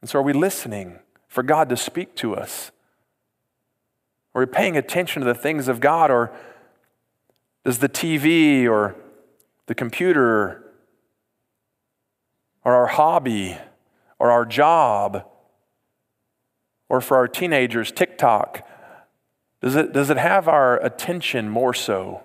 And 0.00 0.08
so, 0.08 0.20
are 0.20 0.22
we 0.22 0.32
listening 0.32 1.00
for 1.28 1.42
God 1.42 1.68
to 1.68 1.76
speak 1.76 2.14
to 2.16 2.34
us? 2.34 2.72
Are 4.34 4.40
we 4.40 4.46
paying 4.46 4.76
attention 4.76 5.20
to 5.20 5.26
the 5.26 5.34
things 5.34 5.68
of 5.68 5.80
God, 5.80 6.10
or 6.10 6.32
does 7.64 7.78
the 7.78 7.88
TV 7.88 8.68
or 8.68 8.96
the 9.66 9.74
computer 9.74 10.64
or 12.64 12.74
our 12.74 12.86
hobby 12.86 13.56
or 14.18 14.30
our 14.30 14.44
job 14.44 15.24
or 16.88 17.00
for 17.00 17.16
our 17.16 17.28
teenagers, 17.28 17.92
TikTok, 17.92 18.66
does 19.60 19.76
it, 19.76 19.92
does 19.92 20.10
it 20.10 20.16
have 20.16 20.48
our 20.48 20.82
attention 20.84 21.48
more 21.48 21.74
so 21.74 22.22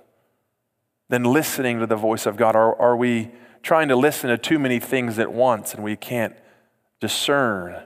than 1.09 1.23
listening 1.23 1.79
to 1.79 1.85
the 1.85 1.95
voice 1.95 2.25
of 2.25 2.37
God? 2.37 2.55
Or 2.55 2.79
are 2.81 2.95
we 2.95 3.31
trying 3.61 3.87
to 3.89 3.95
listen 3.95 4.29
to 4.29 4.37
too 4.37 4.59
many 4.59 4.79
things 4.79 5.19
at 5.19 5.33
once 5.33 5.73
and 5.73 5.83
we 5.83 5.95
can't 5.95 6.35
discern 6.99 7.83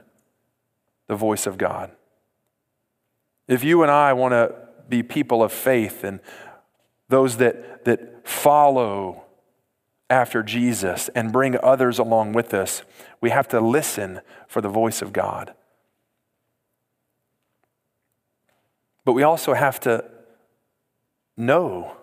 the 1.08 1.16
voice 1.16 1.46
of 1.46 1.58
God? 1.58 1.90
If 3.48 3.64
you 3.64 3.82
and 3.82 3.90
I 3.90 4.12
want 4.12 4.32
to 4.32 4.54
be 4.88 5.02
people 5.02 5.42
of 5.42 5.52
faith 5.52 6.04
and 6.04 6.20
those 7.08 7.38
that, 7.38 7.84
that 7.84 8.28
follow 8.28 9.24
after 10.10 10.42
Jesus 10.42 11.08
and 11.14 11.32
bring 11.32 11.56
others 11.62 11.98
along 11.98 12.32
with 12.32 12.54
us, 12.54 12.82
we 13.20 13.30
have 13.30 13.48
to 13.48 13.60
listen 13.60 14.20
for 14.46 14.60
the 14.60 14.68
voice 14.68 15.02
of 15.02 15.12
God. 15.12 15.54
But 19.04 19.14
we 19.14 19.22
also 19.22 19.54
have 19.54 19.80
to 19.80 20.04
know 21.36 21.96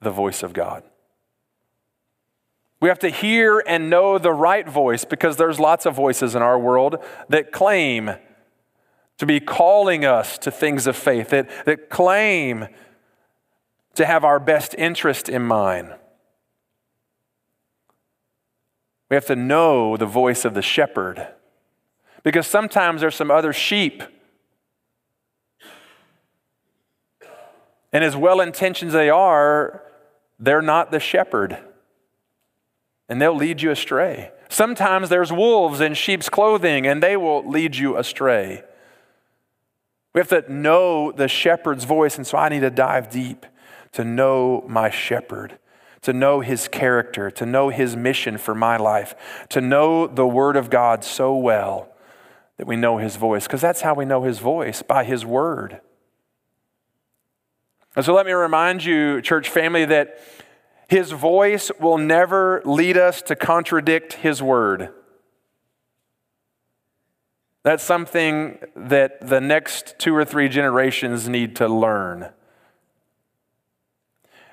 the 0.00 0.10
voice 0.10 0.42
of 0.42 0.52
God. 0.52 0.82
We 2.80 2.90
have 2.90 2.98
to 3.00 3.08
hear 3.08 3.62
and 3.66 3.88
know 3.88 4.18
the 4.18 4.32
right 4.32 4.68
voice 4.68 5.04
because 5.04 5.38
there's 5.38 5.58
lots 5.58 5.86
of 5.86 5.94
voices 5.94 6.34
in 6.34 6.42
our 6.42 6.58
world 6.58 6.96
that 7.30 7.52
claim 7.52 8.16
to 9.18 9.26
be 9.26 9.40
calling 9.40 10.04
us 10.04 10.38
to 10.38 10.50
things 10.50 10.86
of 10.86 10.96
faith, 10.96 11.30
that, 11.30 11.48
that 11.64 11.90
claim 11.90 12.68
to 13.94 14.04
have 14.04 14.24
our 14.24 14.38
best 14.38 14.74
interest 14.76 15.28
in 15.28 15.42
mind. 15.42 15.94
We 19.08 19.14
have 19.14 19.26
to 19.26 19.36
know 19.36 19.96
the 19.96 20.06
voice 20.06 20.44
of 20.44 20.54
the 20.54 20.62
shepherd 20.62 21.28
because 22.22 22.46
sometimes 22.46 23.00
there's 23.00 23.14
some 23.14 23.30
other 23.30 23.52
sheep 23.52 24.02
And 27.96 28.04
as 28.04 28.14
well 28.14 28.42
intentioned 28.42 28.90
as 28.90 28.92
they 28.92 29.08
are, 29.08 29.82
they're 30.38 30.60
not 30.60 30.90
the 30.90 31.00
shepherd. 31.00 31.56
And 33.08 33.22
they'll 33.22 33.34
lead 33.34 33.62
you 33.62 33.70
astray. 33.70 34.32
Sometimes 34.50 35.08
there's 35.08 35.32
wolves 35.32 35.80
in 35.80 35.94
sheep's 35.94 36.28
clothing, 36.28 36.86
and 36.86 37.02
they 37.02 37.16
will 37.16 37.48
lead 37.48 37.76
you 37.76 37.96
astray. 37.96 38.62
We 40.16 40.20
have 40.20 40.28
to 40.30 40.50
know 40.50 41.12
the 41.12 41.28
shepherd's 41.28 41.84
voice, 41.84 42.16
and 42.16 42.26
so 42.26 42.38
I 42.38 42.48
need 42.48 42.60
to 42.60 42.70
dive 42.70 43.10
deep 43.10 43.44
to 43.92 44.02
know 44.02 44.64
my 44.66 44.88
shepherd, 44.88 45.58
to 46.00 46.14
know 46.14 46.40
his 46.40 46.68
character, 46.68 47.30
to 47.32 47.44
know 47.44 47.68
his 47.68 47.96
mission 47.96 48.38
for 48.38 48.54
my 48.54 48.78
life, 48.78 49.14
to 49.50 49.60
know 49.60 50.06
the 50.06 50.26
word 50.26 50.56
of 50.56 50.70
God 50.70 51.04
so 51.04 51.36
well 51.36 51.90
that 52.56 52.66
we 52.66 52.76
know 52.76 52.96
his 52.96 53.16
voice, 53.16 53.46
because 53.46 53.60
that's 53.60 53.82
how 53.82 53.92
we 53.92 54.06
know 54.06 54.22
his 54.22 54.38
voice 54.38 54.80
by 54.80 55.04
his 55.04 55.26
word. 55.26 55.82
And 57.94 58.02
so 58.02 58.14
let 58.14 58.24
me 58.24 58.32
remind 58.32 58.86
you, 58.86 59.20
church 59.20 59.50
family, 59.50 59.84
that 59.84 60.18
his 60.88 61.10
voice 61.10 61.70
will 61.78 61.98
never 61.98 62.62
lead 62.64 62.96
us 62.96 63.20
to 63.20 63.36
contradict 63.36 64.14
his 64.14 64.42
word. 64.42 64.94
That's 67.66 67.82
something 67.82 68.60
that 68.76 69.26
the 69.26 69.40
next 69.40 69.98
two 69.98 70.14
or 70.14 70.24
three 70.24 70.48
generations 70.48 71.28
need 71.28 71.56
to 71.56 71.66
learn. 71.66 72.28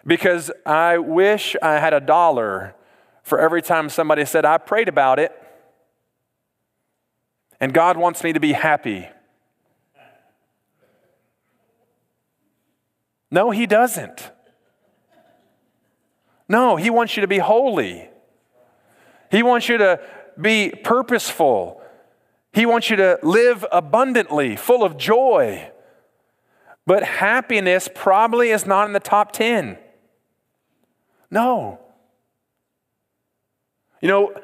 Because 0.03 0.49
I 0.65 0.97
wish 0.97 1.55
I 1.61 1.73
had 1.73 1.93
a 1.93 1.99
dollar 1.99 2.73
for 3.21 3.39
every 3.39 3.61
time 3.61 3.89
somebody 3.89 4.25
said, 4.25 4.45
I 4.45 4.57
prayed 4.57 4.89
about 4.89 5.19
it, 5.19 5.31
and 7.59 7.71
God 7.71 7.97
wants 7.97 8.23
me 8.23 8.33
to 8.33 8.39
be 8.39 8.53
happy. 8.53 9.07
No, 13.29 13.51
He 13.51 13.67
doesn't. 13.67 14.31
No, 16.49 16.77
He 16.77 16.89
wants 16.89 17.15
you 17.15 17.21
to 17.21 17.27
be 17.27 17.37
holy. 17.37 18.09
He 19.29 19.43
wants 19.43 19.69
you 19.69 19.77
to 19.77 19.99
be 20.41 20.71
purposeful. 20.71 21.79
He 22.53 22.65
wants 22.67 22.89
you 22.89 22.95
to 22.97 23.19
live 23.23 23.65
abundantly, 23.71 24.55
full 24.55 24.83
of 24.83 24.95
joy. 24.95 25.71
But 26.85 27.03
happiness 27.03 27.89
probably 27.93 28.51
is 28.51 28.65
not 28.65 28.85
in 28.87 28.93
the 28.93 28.99
top 28.99 29.31
10. 29.31 29.77
No. 31.31 31.79
You 34.01 34.07
know, 34.07 34.35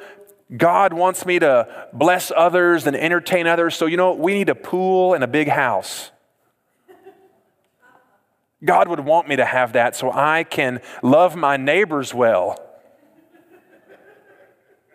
God 0.55 0.93
wants 0.93 1.25
me 1.25 1.37
to 1.37 1.87
bless 1.93 2.31
others 2.35 2.87
and 2.87 2.95
entertain 2.95 3.45
others, 3.45 3.75
so 3.75 3.85
you 3.85 3.97
know, 3.97 4.13
we 4.13 4.33
need 4.33 4.49
a 4.49 4.55
pool 4.55 5.13
and 5.13 5.23
a 5.23 5.27
big 5.27 5.47
house. 5.47 6.09
God 8.65 8.87
would 8.87 9.01
want 9.01 9.27
me 9.27 9.35
to 9.35 9.45
have 9.45 9.73
that 9.73 9.95
so 9.95 10.11
I 10.11 10.43
can 10.43 10.81
love 11.03 11.35
my 11.35 11.57
neighbors 11.57 12.13
well 12.13 12.59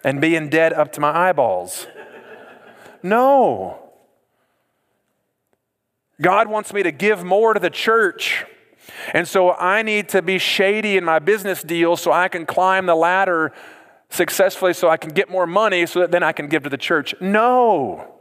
and 0.02 0.20
be 0.20 0.34
in 0.34 0.50
debt 0.50 0.72
up 0.72 0.92
to 0.92 1.00
my 1.00 1.28
eyeballs. 1.28 1.86
No. 3.04 3.78
God 6.20 6.48
wants 6.48 6.72
me 6.72 6.82
to 6.82 6.90
give 6.90 7.22
more 7.22 7.52
to 7.52 7.60
the 7.60 7.68
church. 7.68 8.46
And 9.12 9.28
so 9.28 9.52
I 9.52 9.82
need 9.82 10.08
to 10.10 10.22
be 10.22 10.38
shady 10.38 10.96
in 10.96 11.04
my 11.04 11.18
business 11.18 11.62
deals 11.62 12.00
so 12.00 12.12
I 12.12 12.28
can 12.28 12.46
climb 12.46 12.86
the 12.86 12.94
ladder 12.94 13.52
successfully 14.08 14.72
so 14.72 14.88
I 14.88 14.96
can 14.96 15.10
get 15.10 15.28
more 15.28 15.46
money 15.46 15.84
so 15.84 16.00
that 16.00 16.12
then 16.12 16.22
I 16.22 16.32
can 16.32 16.48
give 16.48 16.62
to 16.62 16.70
the 16.70 16.78
church. 16.78 17.14
No. 17.20 18.14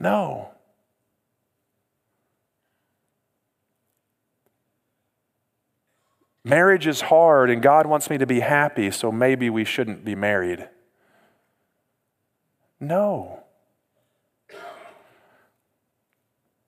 No. 0.00 0.50
Marriage 6.42 6.88
is 6.88 7.02
hard 7.02 7.48
and 7.48 7.62
God 7.62 7.86
wants 7.86 8.10
me 8.10 8.18
to 8.18 8.26
be 8.26 8.40
happy, 8.40 8.90
so 8.90 9.12
maybe 9.12 9.48
we 9.50 9.64
shouldn't 9.64 10.04
be 10.04 10.16
married. 10.16 10.68
No. 12.84 13.40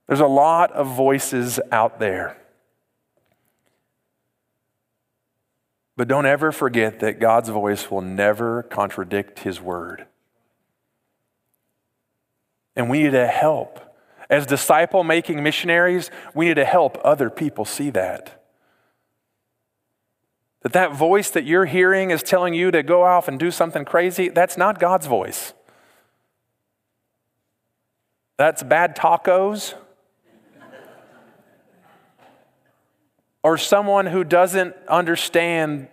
There's 0.06 0.20
a 0.20 0.26
lot 0.26 0.72
of 0.72 0.86
voices 0.86 1.58
out 1.72 1.98
there. 1.98 2.36
But 5.96 6.08
don't 6.08 6.26
ever 6.26 6.52
forget 6.52 7.00
that 7.00 7.18
God's 7.18 7.48
voice 7.48 7.90
will 7.90 8.02
never 8.02 8.62
contradict 8.64 9.40
His 9.40 9.60
word. 9.60 10.06
And 12.76 12.90
we 12.90 13.02
need 13.02 13.12
to 13.12 13.26
help. 13.26 13.80
As 14.28 14.44
disciple 14.44 15.04
making 15.04 15.42
missionaries, 15.42 16.10
we 16.34 16.46
need 16.46 16.54
to 16.54 16.64
help 16.64 16.98
other 17.02 17.30
people 17.30 17.64
see 17.64 17.90
that. 17.90 18.42
That 20.62 20.72
that 20.72 20.94
voice 20.94 21.30
that 21.30 21.44
you're 21.44 21.64
hearing 21.64 22.10
is 22.10 22.22
telling 22.22 22.52
you 22.52 22.70
to 22.70 22.82
go 22.82 23.02
off 23.04 23.28
and 23.28 23.38
do 23.38 23.50
something 23.50 23.84
crazy, 23.84 24.28
that's 24.28 24.56
not 24.56 24.78
God's 24.78 25.06
voice. 25.06 25.54
That's 28.36 28.62
bad 28.62 28.96
tacos. 28.96 29.74
or 33.46 33.56
someone 33.56 34.06
who 34.06 34.24
doesn't 34.24 34.74
understand 34.88 35.86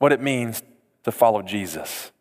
what 0.00 0.12
it 0.12 0.20
means 0.20 0.62
to 1.02 1.10
follow 1.10 1.40
Jesus. 1.40 2.12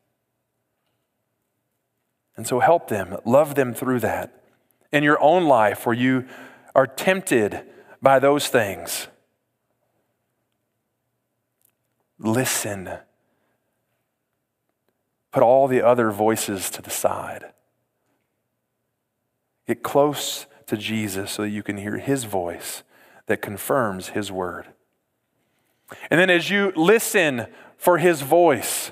And 2.38 2.48
so 2.48 2.62
help 2.62 2.88
them, 2.88 3.18
love 3.26 3.56
them 3.56 3.74
through 3.74 4.00
that. 4.00 4.42
In 4.94 5.04
your 5.04 5.22
own 5.22 5.48
life, 5.48 5.86
where 5.86 5.94
you 5.94 6.26
are 6.74 6.88
tempted 6.88 7.60
by 8.02 8.20
those 8.20 8.48
things, 8.48 9.10
listen. 12.18 12.90
Put 15.34 15.44
all 15.44 15.68
the 15.68 15.82
other 15.82 16.10
voices 16.10 16.70
to 16.70 16.82
the 16.82 16.90
side. 16.90 17.52
Get 19.70 19.84
close 19.84 20.48
to 20.66 20.76
Jesus 20.76 21.30
so 21.30 21.44
you 21.44 21.62
can 21.62 21.78
hear 21.78 22.00
his 22.00 22.24
voice 22.24 22.82
that 23.28 23.40
confirms 23.40 24.10
his 24.10 24.32
word. 24.32 24.66
And 26.10 26.20
then 26.20 26.32
as 26.32 26.50
you 26.50 26.74
listen 26.76 27.46
for 27.78 28.00
his 28.00 28.22
voice, 28.22 28.92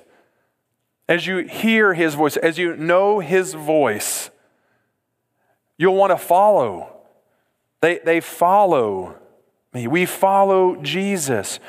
as 1.10 1.26
you 1.26 1.38
hear 1.38 1.96
his 1.96 2.14
voice, 2.14 2.38
as 2.38 2.60
you 2.60 2.76
know 2.76 3.20
his 3.20 3.56
voice, 3.56 4.30
you'll 5.80 5.96
want 5.96 6.12
to 6.12 6.18
follow. 6.18 6.96
They, 7.82 7.98
they 8.06 8.20
follow 8.20 9.16
me. 9.74 9.88
We 9.88 10.06
follow 10.06 10.76
Jesus. 10.76 11.60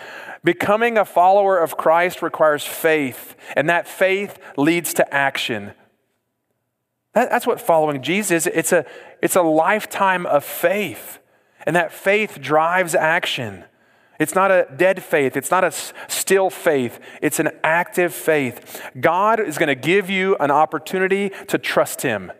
Becoming 0.44 0.98
a 0.98 1.06
follower 1.06 1.56
of 1.56 1.78
Christ 1.78 2.20
requires 2.20 2.66
faith, 2.66 3.36
and 3.56 3.70
that 3.70 3.88
faith 3.88 4.38
leads 4.58 4.92
to 4.92 5.14
action. 5.14 5.72
That, 7.18 7.30
that's 7.30 7.48
what 7.48 7.60
following 7.60 8.00
Jesus 8.00 8.46
is. 8.46 8.52
It's 8.54 8.72
a, 8.72 8.86
it's 9.20 9.34
a 9.34 9.42
lifetime 9.42 10.24
of 10.24 10.44
faith, 10.44 11.18
and 11.66 11.74
that 11.74 11.92
faith 11.92 12.40
drives 12.40 12.94
action. 12.94 13.64
It's 14.20 14.36
not 14.36 14.52
a 14.52 14.68
dead 14.76 15.02
faith. 15.02 15.36
It's 15.36 15.50
not 15.50 15.64
a 15.64 15.72
still 16.06 16.48
faith. 16.48 17.00
It's 17.20 17.40
an 17.40 17.50
active 17.64 18.14
faith. 18.14 18.88
God 19.00 19.40
is 19.40 19.58
going 19.58 19.66
to 19.66 19.74
give 19.74 20.08
you 20.08 20.36
an 20.36 20.52
opportunity 20.52 21.32
to 21.48 21.58
trust 21.58 22.02
Him. 22.02 22.30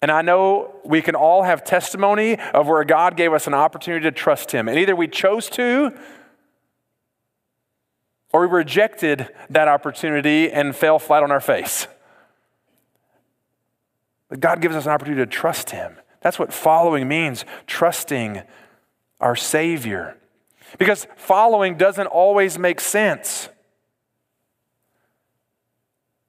And 0.00 0.10
I 0.10 0.22
know 0.22 0.76
we 0.82 1.02
can 1.02 1.14
all 1.14 1.42
have 1.42 1.62
testimony 1.62 2.38
of 2.54 2.68
where 2.68 2.84
God 2.84 3.18
gave 3.18 3.34
us 3.34 3.46
an 3.46 3.52
opportunity 3.52 4.04
to 4.04 4.12
trust 4.12 4.50
Him. 4.50 4.66
And 4.66 4.78
either 4.78 4.96
we 4.96 5.08
chose 5.08 5.50
to 5.50 5.94
or 8.32 8.48
we 8.48 8.56
rejected 8.56 9.28
that 9.50 9.68
opportunity 9.68 10.50
and 10.50 10.74
fell 10.74 10.98
flat 10.98 11.22
on 11.22 11.30
our 11.30 11.38
face. 11.38 11.86
But 14.30 14.40
God 14.40 14.62
gives 14.62 14.76
us 14.76 14.86
an 14.86 14.92
opportunity 14.92 15.22
to 15.22 15.30
trust 15.30 15.70
Him. 15.70 15.96
That's 16.22 16.38
what 16.38 16.52
following 16.52 17.08
means 17.08 17.44
trusting 17.66 18.42
our 19.20 19.36
Savior. 19.36 20.16
Because 20.78 21.06
following 21.16 21.76
doesn't 21.76 22.06
always 22.06 22.58
make 22.58 22.80
sense. 22.80 23.48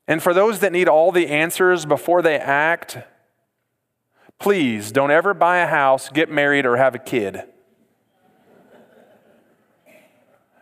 And 0.08 0.22
for 0.22 0.34
those 0.34 0.60
that 0.60 0.72
need 0.72 0.90
all 0.90 1.12
the 1.12 1.28
answers 1.28 1.86
before 1.86 2.22
they 2.22 2.38
act, 2.38 2.98
please 4.40 4.92
don't 4.92 5.12
ever 5.12 5.34
buy 5.34 5.60
a 5.60 5.68
house, 5.68 6.10
get 6.10 6.30
married, 6.30 6.66
or 6.66 6.78
have 6.78 6.96
a 6.96 7.00
kid. 7.00 7.44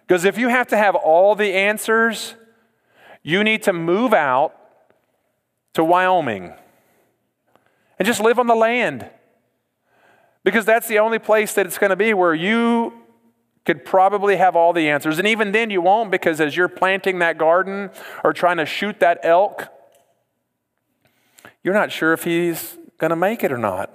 Because 0.05 0.25
if 0.25 0.37
you 0.37 0.49
have 0.49 0.67
to 0.67 0.77
have 0.77 0.95
all 0.95 1.35
the 1.35 1.53
answers, 1.53 2.35
you 3.23 3.43
need 3.43 3.63
to 3.63 3.73
move 3.73 4.13
out 4.13 4.55
to 5.75 5.83
Wyoming 5.83 6.53
and 7.99 8.05
just 8.05 8.21
live 8.21 8.39
on 8.39 8.47
the 8.47 8.55
land. 8.55 9.07
Because 10.43 10.65
that's 10.65 10.87
the 10.87 10.99
only 10.99 11.19
place 11.19 11.53
that 11.53 11.65
it's 11.65 11.77
going 11.77 11.89
to 11.89 11.97
be 11.97 12.13
where 12.13 12.33
you 12.33 12.93
could 13.65 13.83
probably 13.85 14.37
have 14.37 14.55
all 14.55 14.73
the 14.73 14.89
answers. 14.89 15.19
And 15.19 15.27
even 15.27 15.51
then, 15.51 15.69
you 15.69 15.81
won't, 15.81 16.09
because 16.09 16.39
as 16.39 16.55
you're 16.55 16.69
planting 16.69 17.19
that 17.19 17.37
garden 17.37 17.91
or 18.23 18.33
trying 18.33 18.57
to 18.57 18.65
shoot 18.65 18.99
that 19.01 19.19
elk, 19.21 19.67
you're 21.61 21.73
not 21.73 21.91
sure 21.91 22.13
if 22.13 22.23
he's 22.23 22.77
going 22.97 23.09
to 23.09 23.17
make 23.17 23.43
it 23.43 23.51
or 23.51 23.57
not. 23.57 23.93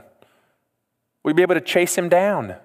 We'd 1.22 1.34
be 1.34 1.42
able 1.42 1.54
to 1.54 1.60
chase 1.60 1.96
him 1.96 2.10
down. 2.10 2.56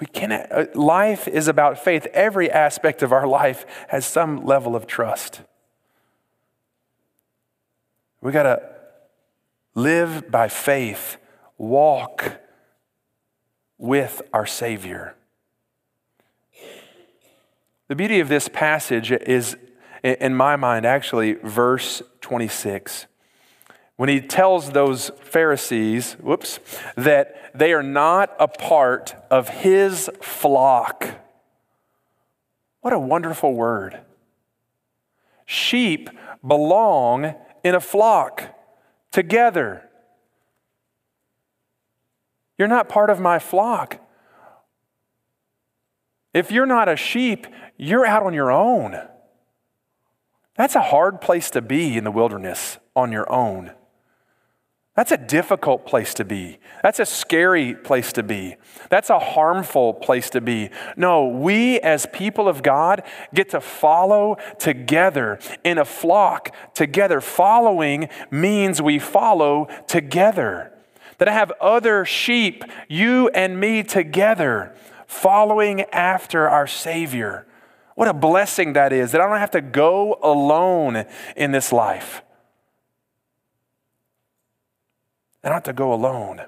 We 0.00 0.06
can 0.06 0.32
uh, 0.32 0.66
life 0.74 1.26
is 1.26 1.48
about 1.48 1.78
faith. 1.78 2.06
Every 2.12 2.50
aspect 2.50 3.02
of 3.02 3.12
our 3.12 3.26
life 3.26 3.64
has 3.88 4.04
some 4.04 4.44
level 4.44 4.76
of 4.76 4.86
trust. 4.86 5.40
We 8.20 8.32
got 8.32 8.42
to 8.42 8.75
live 9.76 10.30
by 10.30 10.48
faith, 10.48 11.18
walk 11.58 12.40
with 13.78 14.22
our 14.32 14.46
Savior. 14.46 15.14
The 17.88 17.94
beauty 17.94 18.18
of 18.18 18.28
this 18.28 18.48
passage 18.48 19.12
is, 19.12 19.54
in 20.02 20.34
my 20.34 20.56
mind, 20.56 20.86
actually, 20.86 21.34
verse 21.34 22.02
26. 22.22 23.06
When 23.96 24.08
he 24.08 24.20
tells 24.20 24.70
those 24.70 25.10
Pharisees, 25.20 26.14
whoops, 26.14 26.58
that 26.96 27.52
they 27.54 27.72
are 27.74 27.82
not 27.82 28.34
a 28.40 28.48
part 28.48 29.14
of 29.30 29.48
his 29.50 30.10
flock. 30.22 31.06
What 32.80 32.94
a 32.94 32.98
wonderful 32.98 33.52
word. 33.52 34.00
Sheep 35.44 36.08
belong 36.44 37.34
in 37.62 37.74
a 37.74 37.80
flock 37.80 38.55
together. 39.16 39.82
You're 42.58 42.68
not 42.68 42.86
part 42.86 43.08
of 43.08 43.18
my 43.18 43.38
flock. 43.38 43.98
If 46.34 46.52
you're 46.52 46.66
not 46.66 46.86
a 46.90 46.96
sheep, 46.96 47.46
you're 47.78 48.04
out 48.04 48.24
on 48.24 48.34
your 48.34 48.52
own. 48.52 49.00
That's 50.54 50.74
a 50.74 50.82
hard 50.82 51.22
place 51.22 51.48
to 51.52 51.62
be 51.62 51.96
in 51.96 52.04
the 52.04 52.10
wilderness 52.10 52.76
on 52.94 53.10
your 53.10 53.32
own. 53.32 53.72
That's 54.96 55.12
a 55.12 55.18
difficult 55.18 55.84
place 55.84 56.14
to 56.14 56.24
be. 56.24 56.58
That's 56.82 56.98
a 57.00 57.04
scary 57.04 57.74
place 57.74 58.14
to 58.14 58.22
be. 58.22 58.56
That's 58.88 59.10
a 59.10 59.18
harmful 59.18 59.92
place 59.92 60.30
to 60.30 60.40
be. 60.40 60.70
No, 60.96 61.26
we 61.26 61.78
as 61.80 62.06
people 62.14 62.48
of 62.48 62.62
God 62.62 63.02
get 63.34 63.50
to 63.50 63.60
follow 63.60 64.38
together 64.58 65.38
in 65.64 65.76
a 65.76 65.84
flock 65.84 66.54
together. 66.74 67.20
Following 67.20 68.08
means 68.30 68.80
we 68.80 68.98
follow 68.98 69.68
together. 69.86 70.72
that 71.18 71.28
I 71.28 71.32
have 71.32 71.52
other 71.60 72.04
sheep, 72.04 72.64
you 72.88 73.28
and 73.28 73.58
me 73.58 73.82
together, 73.82 74.74
following 75.06 75.82
after 75.92 76.48
our 76.48 76.66
Savior. 76.66 77.46
What 77.94 78.08
a 78.08 78.14
blessing 78.14 78.74
that 78.74 78.92
is, 78.92 79.12
that 79.12 79.20
I 79.20 79.26
don't 79.26 79.38
have 79.38 79.50
to 79.52 79.62
go 79.62 80.18
alone 80.22 81.06
in 81.36 81.52
this 81.52 81.72
life. 81.72 82.22
I 85.46 85.48
don't 85.48 85.54
have 85.58 85.62
to 85.62 85.72
go 85.74 85.92
alone, 85.92 86.42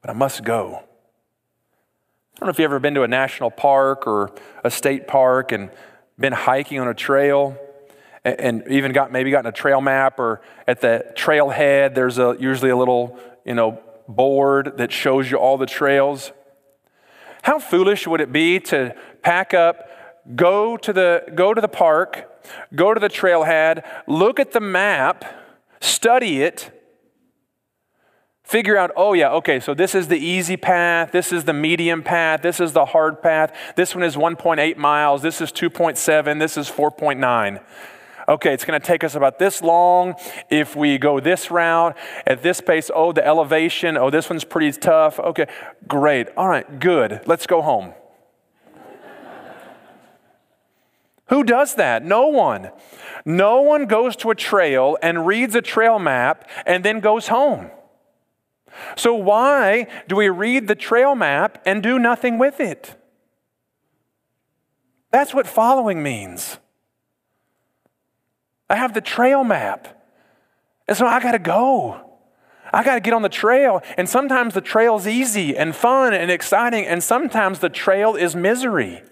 but 0.00 0.08
I 0.08 0.12
must 0.12 0.44
go. 0.44 0.76
I 0.76 2.38
don't 2.38 2.46
know 2.46 2.50
if 2.50 2.60
you've 2.60 2.66
ever 2.66 2.78
been 2.78 2.94
to 2.94 3.02
a 3.02 3.08
national 3.08 3.50
park 3.50 4.06
or 4.06 4.32
a 4.62 4.70
state 4.70 5.08
park 5.08 5.50
and 5.50 5.68
been 6.16 6.32
hiking 6.32 6.78
on 6.78 6.86
a 6.86 6.94
trail 6.94 7.58
and 8.24 8.62
even 8.70 8.92
got 8.92 9.10
maybe 9.10 9.32
gotten 9.32 9.48
a 9.48 9.52
trail 9.52 9.80
map 9.80 10.20
or 10.20 10.42
at 10.68 10.80
the 10.80 11.04
trailhead 11.16 11.96
there's 11.96 12.18
a 12.18 12.36
usually 12.38 12.70
a 12.70 12.76
little 12.76 13.18
you 13.44 13.54
know 13.54 13.80
board 14.06 14.74
that 14.76 14.92
shows 14.92 15.28
you 15.28 15.36
all 15.36 15.58
the 15.58 15.66
trails 15.66 16.30
how 17.42 17.58
foolish 17.58 18.06
would 18.06 18.20
it 18.20 18.32
be 18.32 18.60
to 18.60 18.94
pack 19.22 19.54
up 19.54 19.88
go 20.36 20.76
to 20.76 20.92
the 20.92 21.24
go 21.34 21.52
to 21.52 21.60
the 21.60 21.68
park 21.68 22.30
go 22.76 22.94
to 22.94 23.00
the 23.00 23.10
trailhead 23.10 23.84
look 24.06 24.38
at 24.38 24.52
the 24.52 24.60
map 24.60 25.24
study 25.80 26.42
it 26.42 26.70
figure 28.42 28.76
out 28.76 28.90
oh 28.96 29.14
yeah 29.14 29.30
okay 29.30 29.58
so 29.58 29.72
this 29.74 29.94
is 29.94 30.08
the 30.08 30.18
easy 30.18 30.56
path 30.56 31.12
this 31.12 31.32
is 31.32 31.44
the 31.44 31.52
medium 31.52 32.02
path 32.02 32.42
this 32.42 32.60
is 32.60 32.72
the 32.72 32.84
hard 32.84 33.22
path 33.22 33.54
this 33.76 33.94
one 33.94 34.04
is 34.04 34.16
1.8 34.16 34.76
miles 34.76 35.22
this 35.22 35.40
is 35.40 35.50
2.7 35.50 36.38
this 36.38 36.56
is 36.56 36.68
4.9 36.70 37.60
okay, 38.28 38.52
it's 38.52 38.64
going 38.64 38.80
to 38.80 38.86
take 38.86 39.04
us 39.04 39.14
about 39.14 39.38
this 39.38 39.62
long 39.62 40.14
if 40.50 40.76
we 40.76 40.98
go 40.98 41.20
this 41.20 41.50
route 41.50 41.96
at 42.26 42.42
this 42.42 42.60
pace. 42.60 42.90
Oh, 42.94 43.12
the 43.12 43.26
elevation. 43.26 43.96
Oh, 43.96 44.10
this 44.10 44.30
one's 44.30 44.44
pretty 44.44 44.72
tough. 44.78 45.18
Okay, 45.18 45.46
great. 45.86 46.28
All 46.36 46.48
right, 46.48 46.80
good. 46.80 47.20
Let's 47.26 47.46
go 47.46 47.62
home. 47.62 47.92
Who 51.28 51.42
does 51.44 51.74
that? 51.74 52.04
No 52.04 52.28
one. 52.28 52.70
No 53.24 53.62
one 53.62 53.86
goes 53.86 54.14
to 54.16 54.30
a 54.30 54.34
trail 54.34 54.98
and 55.02 55.26
reads 55.26 55.54
a 55.54 55.62
trail 55.62 55.98
map 55.98 56.48
and 56.66 56.84
then 56.84 57.00
goes 57.00 57.28
home. 57.28 57.70
So, 58.96 59.14
why 59.14 59.86
do 60.08 60.16
we 60.16 60.28
read 60.28 60.66
the 60.66 60.74
trail 60.74 61.14
map 61.14 61.62
and 61.64 61.82
do 61.82 61.98
nothing 61.98 62.38
with 62.38 62.60
it? 62.60 62.96
That's 65.12 65.32
what 65.32 65.46
following 65.46 66.02
means. 66.02 66.58
I 68.68 68.76
have 68.76 68.94
the 68.94 69.00
trail 69.00 69.44
map. 69.44 70.02
And 70.88 70.96
so 70.96 71.06
I 71.06 71.20
got 71.20 71.32
to 71.32 71.38
go. 71.38 72.18
I 72.72 72.82
got 72.82 72.94
to 72.94 73.00
get 73.00 73.14
on 73.14 73.22
the 73.22 73.28
trail. 73.28 73.80
And 73.96 74.08
sometimes 74.08 74.54
the 74.54 74.60
trail 74.60 74.96
is 74.96 75.06
easy 75.06 75.56
and 75.56 75.74
fun 75.74 76.12
and 76.12 76.30
exciting, 76.30 76.84
and 76.84 77.02
sometimes 77.02 77.60
the 77.60 77.68
trail 77.68 78.16
is 78.16 78.34
misery. 78.34 79.02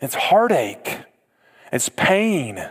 It's 0.00 0.14
heartache, 0.14 1.00
it's 1.72 1.88
pain, 1.88 2.64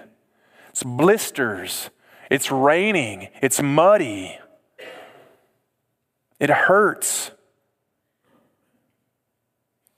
it's 0.70 0.84
blisters, 0.84 1.90
it's 2.32 2.52
raining, 2.52 3.30
it's 3.42 3.62
muddy, 3.62 4.38
it 6.40 6.50
hurts. 6.50 7.32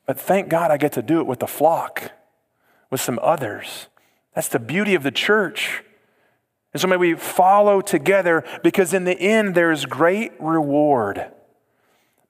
But 0.06 0.20
thank 0.20 0.50
God 0.50 0.72
I 0.72 0.78
get 0.78 0.94
to 0.94 1.04
do 1.04 1.20
it 1.20 1.28
with 1.28 1.39
the 1.39 1.48
flock, 1.48 2.12
with 2.89 3.02
some 3.02 3.20
others. 3.22 3.88
That's 4.34 4.48
the 4.48 4.58
beauty 4.58 4.96
of 4.96 5.04
the 5.04 5.12
church. 5.12 5.84
And 6.74 6.82
so 6.82 6.88
may 6.88 6.98
we 6.98 7.15
follow 7.15 7.82
together 7.82 8.44
because 8.63 8.94
in 8.94 9.04
the 9.04 9.20
end 9.20 9.54
there 9.54 9.72
is 9.72 9.86
great 9.86 10.32
reward. 10.39 11.32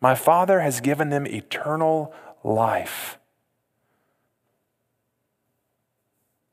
My 0.02 0.16
Father 0.16 0.62
has 0.62 0.82
given 0.82 1.10
them 1.10 1.28
eternal 1.28 2.14
life. 2.44 3.19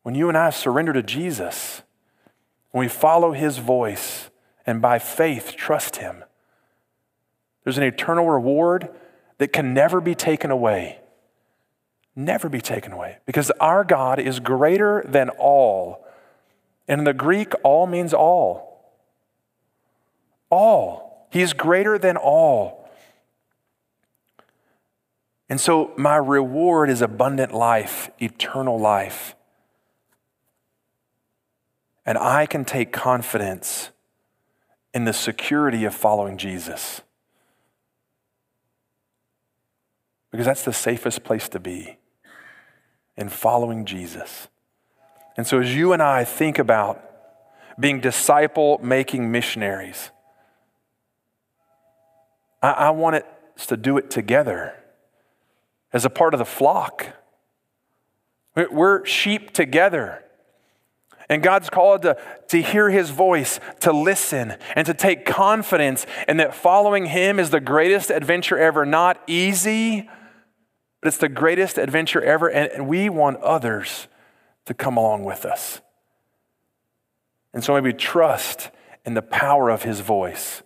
When 0.07 0.15
you 0.15 0.29
and 0.29 0.39
I 0.39 0.51
surrender 0.51 0.93
to 0.93 1.03
Jesus, 1.03 1.83
when 2.71 2.85
we 2.85 2.89
follow 2.89 3.33
his 3.33 3.59
voice 3.59 4.31
and 4.65 4.81
by 4.81 5.01
faith 5.01 5.57
trust 5.57 5.97
him, 5.97 6.23
there's 7.65 7.77
an 7.77 7.83
eternal 7.83 8.31
reward 8.31 8.89
that 9.39 9.53
can 9.53 9.75
never 9.75 10.01
be 10.01 10.15
taken 10.15 10.53
away 10.53 11.01
never 12.17 12.49
be 12.49 12.63
taken 12.63 12.93
away 12.93 13.19
because 13.27 13.51
our 13.61 13.85
God 13.85 14.19
is 14.19 14.41
greater 14.41 15.05
than 15.07 15.29
all. 15.29 16.07
And 16.89 17.01
in 17.01 17.05
the 17.05 17.13
Greek, 17.13 17.53
all 17.63 17.87
means 17.87 18.15
all. 18.15 18.97
All. 20.49 21.29
He's 21.31 21.53
greater 21.53 21.99
than 21.99 22.17
all. 22.17 22.89
And 25.49 25.61
so 25.61 25.93
my 25.97 26.17
reward 26.17 26.89
is 26.89 27.03
abundant 27.03 27.53
life, 27.53 28.11
eternal 28.19 28.81
life. 28.81 29.36
And 32.07 32.17
I 32.17 32.47
can 32.47 32.65
take 32.65 32.93
confidence 32.93 33.91
in 34.95 35.05
the 35.05 35.13
security 35.13 35.85
of 35.85 35.95
following 35.95 36.39
Jesus. 36.39 37.03
Because 40.31 40.47
that's 40.47 40.65
the 40.65 40.73
safest 40.73 41.25
place 41.25 41.49
to 41.51 41.61
be 41.61 41.99
in 43.17 43.29
following 43.29 43.85
Jesus. 43.85 44.49
And 45.37 45.47
so, 45.47 45.61
as 45.61 45.75
you 45.75 45.93
and 45.93 46.03
I 46.03 46.25
think 46.25 46.59
about 46.59 47.03
being 47.79 48.01
disciple 48.01 48.79
making 48.83 49.31
missionaries, 49.31 50.11
I, 52.63 52.71
I 52.71 52.91
want 52.91 53.17
us 53.57 53.67
to 53.67 53.77
do 53.77 53.99
it 53.99 54.11
together 54.11 54.75
as 55.93 56.05
a 56.05 56.11
part 56.11 56.35
of 56.35 56.39
the 56.39 56.45
flock. 56.45 57.07
We're 58.55 59.05
sheep 59.05 59.53
together. 59.53 60.23
And 61.29 61.43
God's 61.43 61.71
called 61.71 62.03
to, 62.03 62.17
to 62.49 62.63
hear 62.63 62.89
his 62.91 63.11
voice, 63.11 63.59
to 63.81 63.93
listen, 63.93 64.55
and 64.77 64.87
to 64.87 64.95
take 64.95 65.25
confidence 65.25 66.07
in 66.29 66.37
that 66.37 66.55
following 66.55 67.07
him 67.07 67.41
is 67.41 67.51
the 67.51 67.61
greatest 67.61 68.11
adventure 68.11 68.57
ever. 68.57 68.87
Not 68.87 69.21
easy, 69.27 70.09
but 71.01 71.09
it's 71.09 71.19
the 71.19 71.29
greatest 71.29 71.79
adventure 71.79 72.23
ever, 72.23 72.49
and 72.49 72.87
we 72.87 73.09
want 73.09 73.39
others 73.39 74.07
to 74.67 74.75
come 74.75 74.97
along 74.97 75.25
with 75.25 75.45
us. 75.45 75.81
And 77.53 77.65
so 77.65 77.75
maybe 77.75 77.93
trust 77.93 78.71
in 79.05 79.15
the 79.15 79.23
power 79.23 79.71
of 79.71 79.83
his 79.83 80.01
voice. 80.01 80.63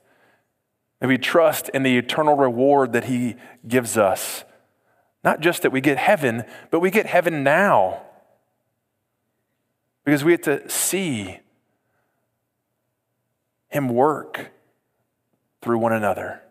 Maybe 1.00 1.16
trust 1.16 1.70
in 1.70 1.82
the 1.82 1.96
eternal 1.96 2.36
reward 2.36 2.92
that 2.92 3.04
he 3.04 3.36
gives 3.66 3.96
us. 3.96 4.44
Not 5.24 5.40
just 5.40 5.62
that 5.62 5.72
we 5.72 5.80
get 5.80 5.96
heaven, 5.96 6.44
but 6.70 6.80
we 6.80 6.90
get 6.90 7.06
heaven 7.06 7.42
now. 7.42 8.02
Because 10.04 10.24
we 10.24 10.32
get 10.32 10.42
to 10.44 10.68
see 10.68 11.40
him 13.68 13.88
work 13.88 14.50
through 15.62 15.78
one 15.78 15.92
another. 15.92 16.42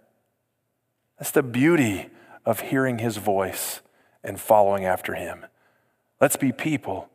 That's 1.17 1.31
the 1.31 1.43
beauty 1.43 2.09
of 2.45 2.61
hearing 2.61 2.99
his 2.99 3.17
voice 3.17 3.81
and 4.23 4.39
following 4.39 4.85
after 4.85 5.15
him. 5.15 5.45
Let's 6.21 6.35
be 6.35 6.51
people 6.51 7.09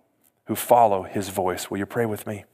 who 0.47 0.55
follow 0.55 1.03
his 1.03 1.29
voice. 1.29 1.71
Will 1.71 1.79
you 1.79 1.87
pray 1.87 2.07
with 2.07 2.27
me? 2.27 2.45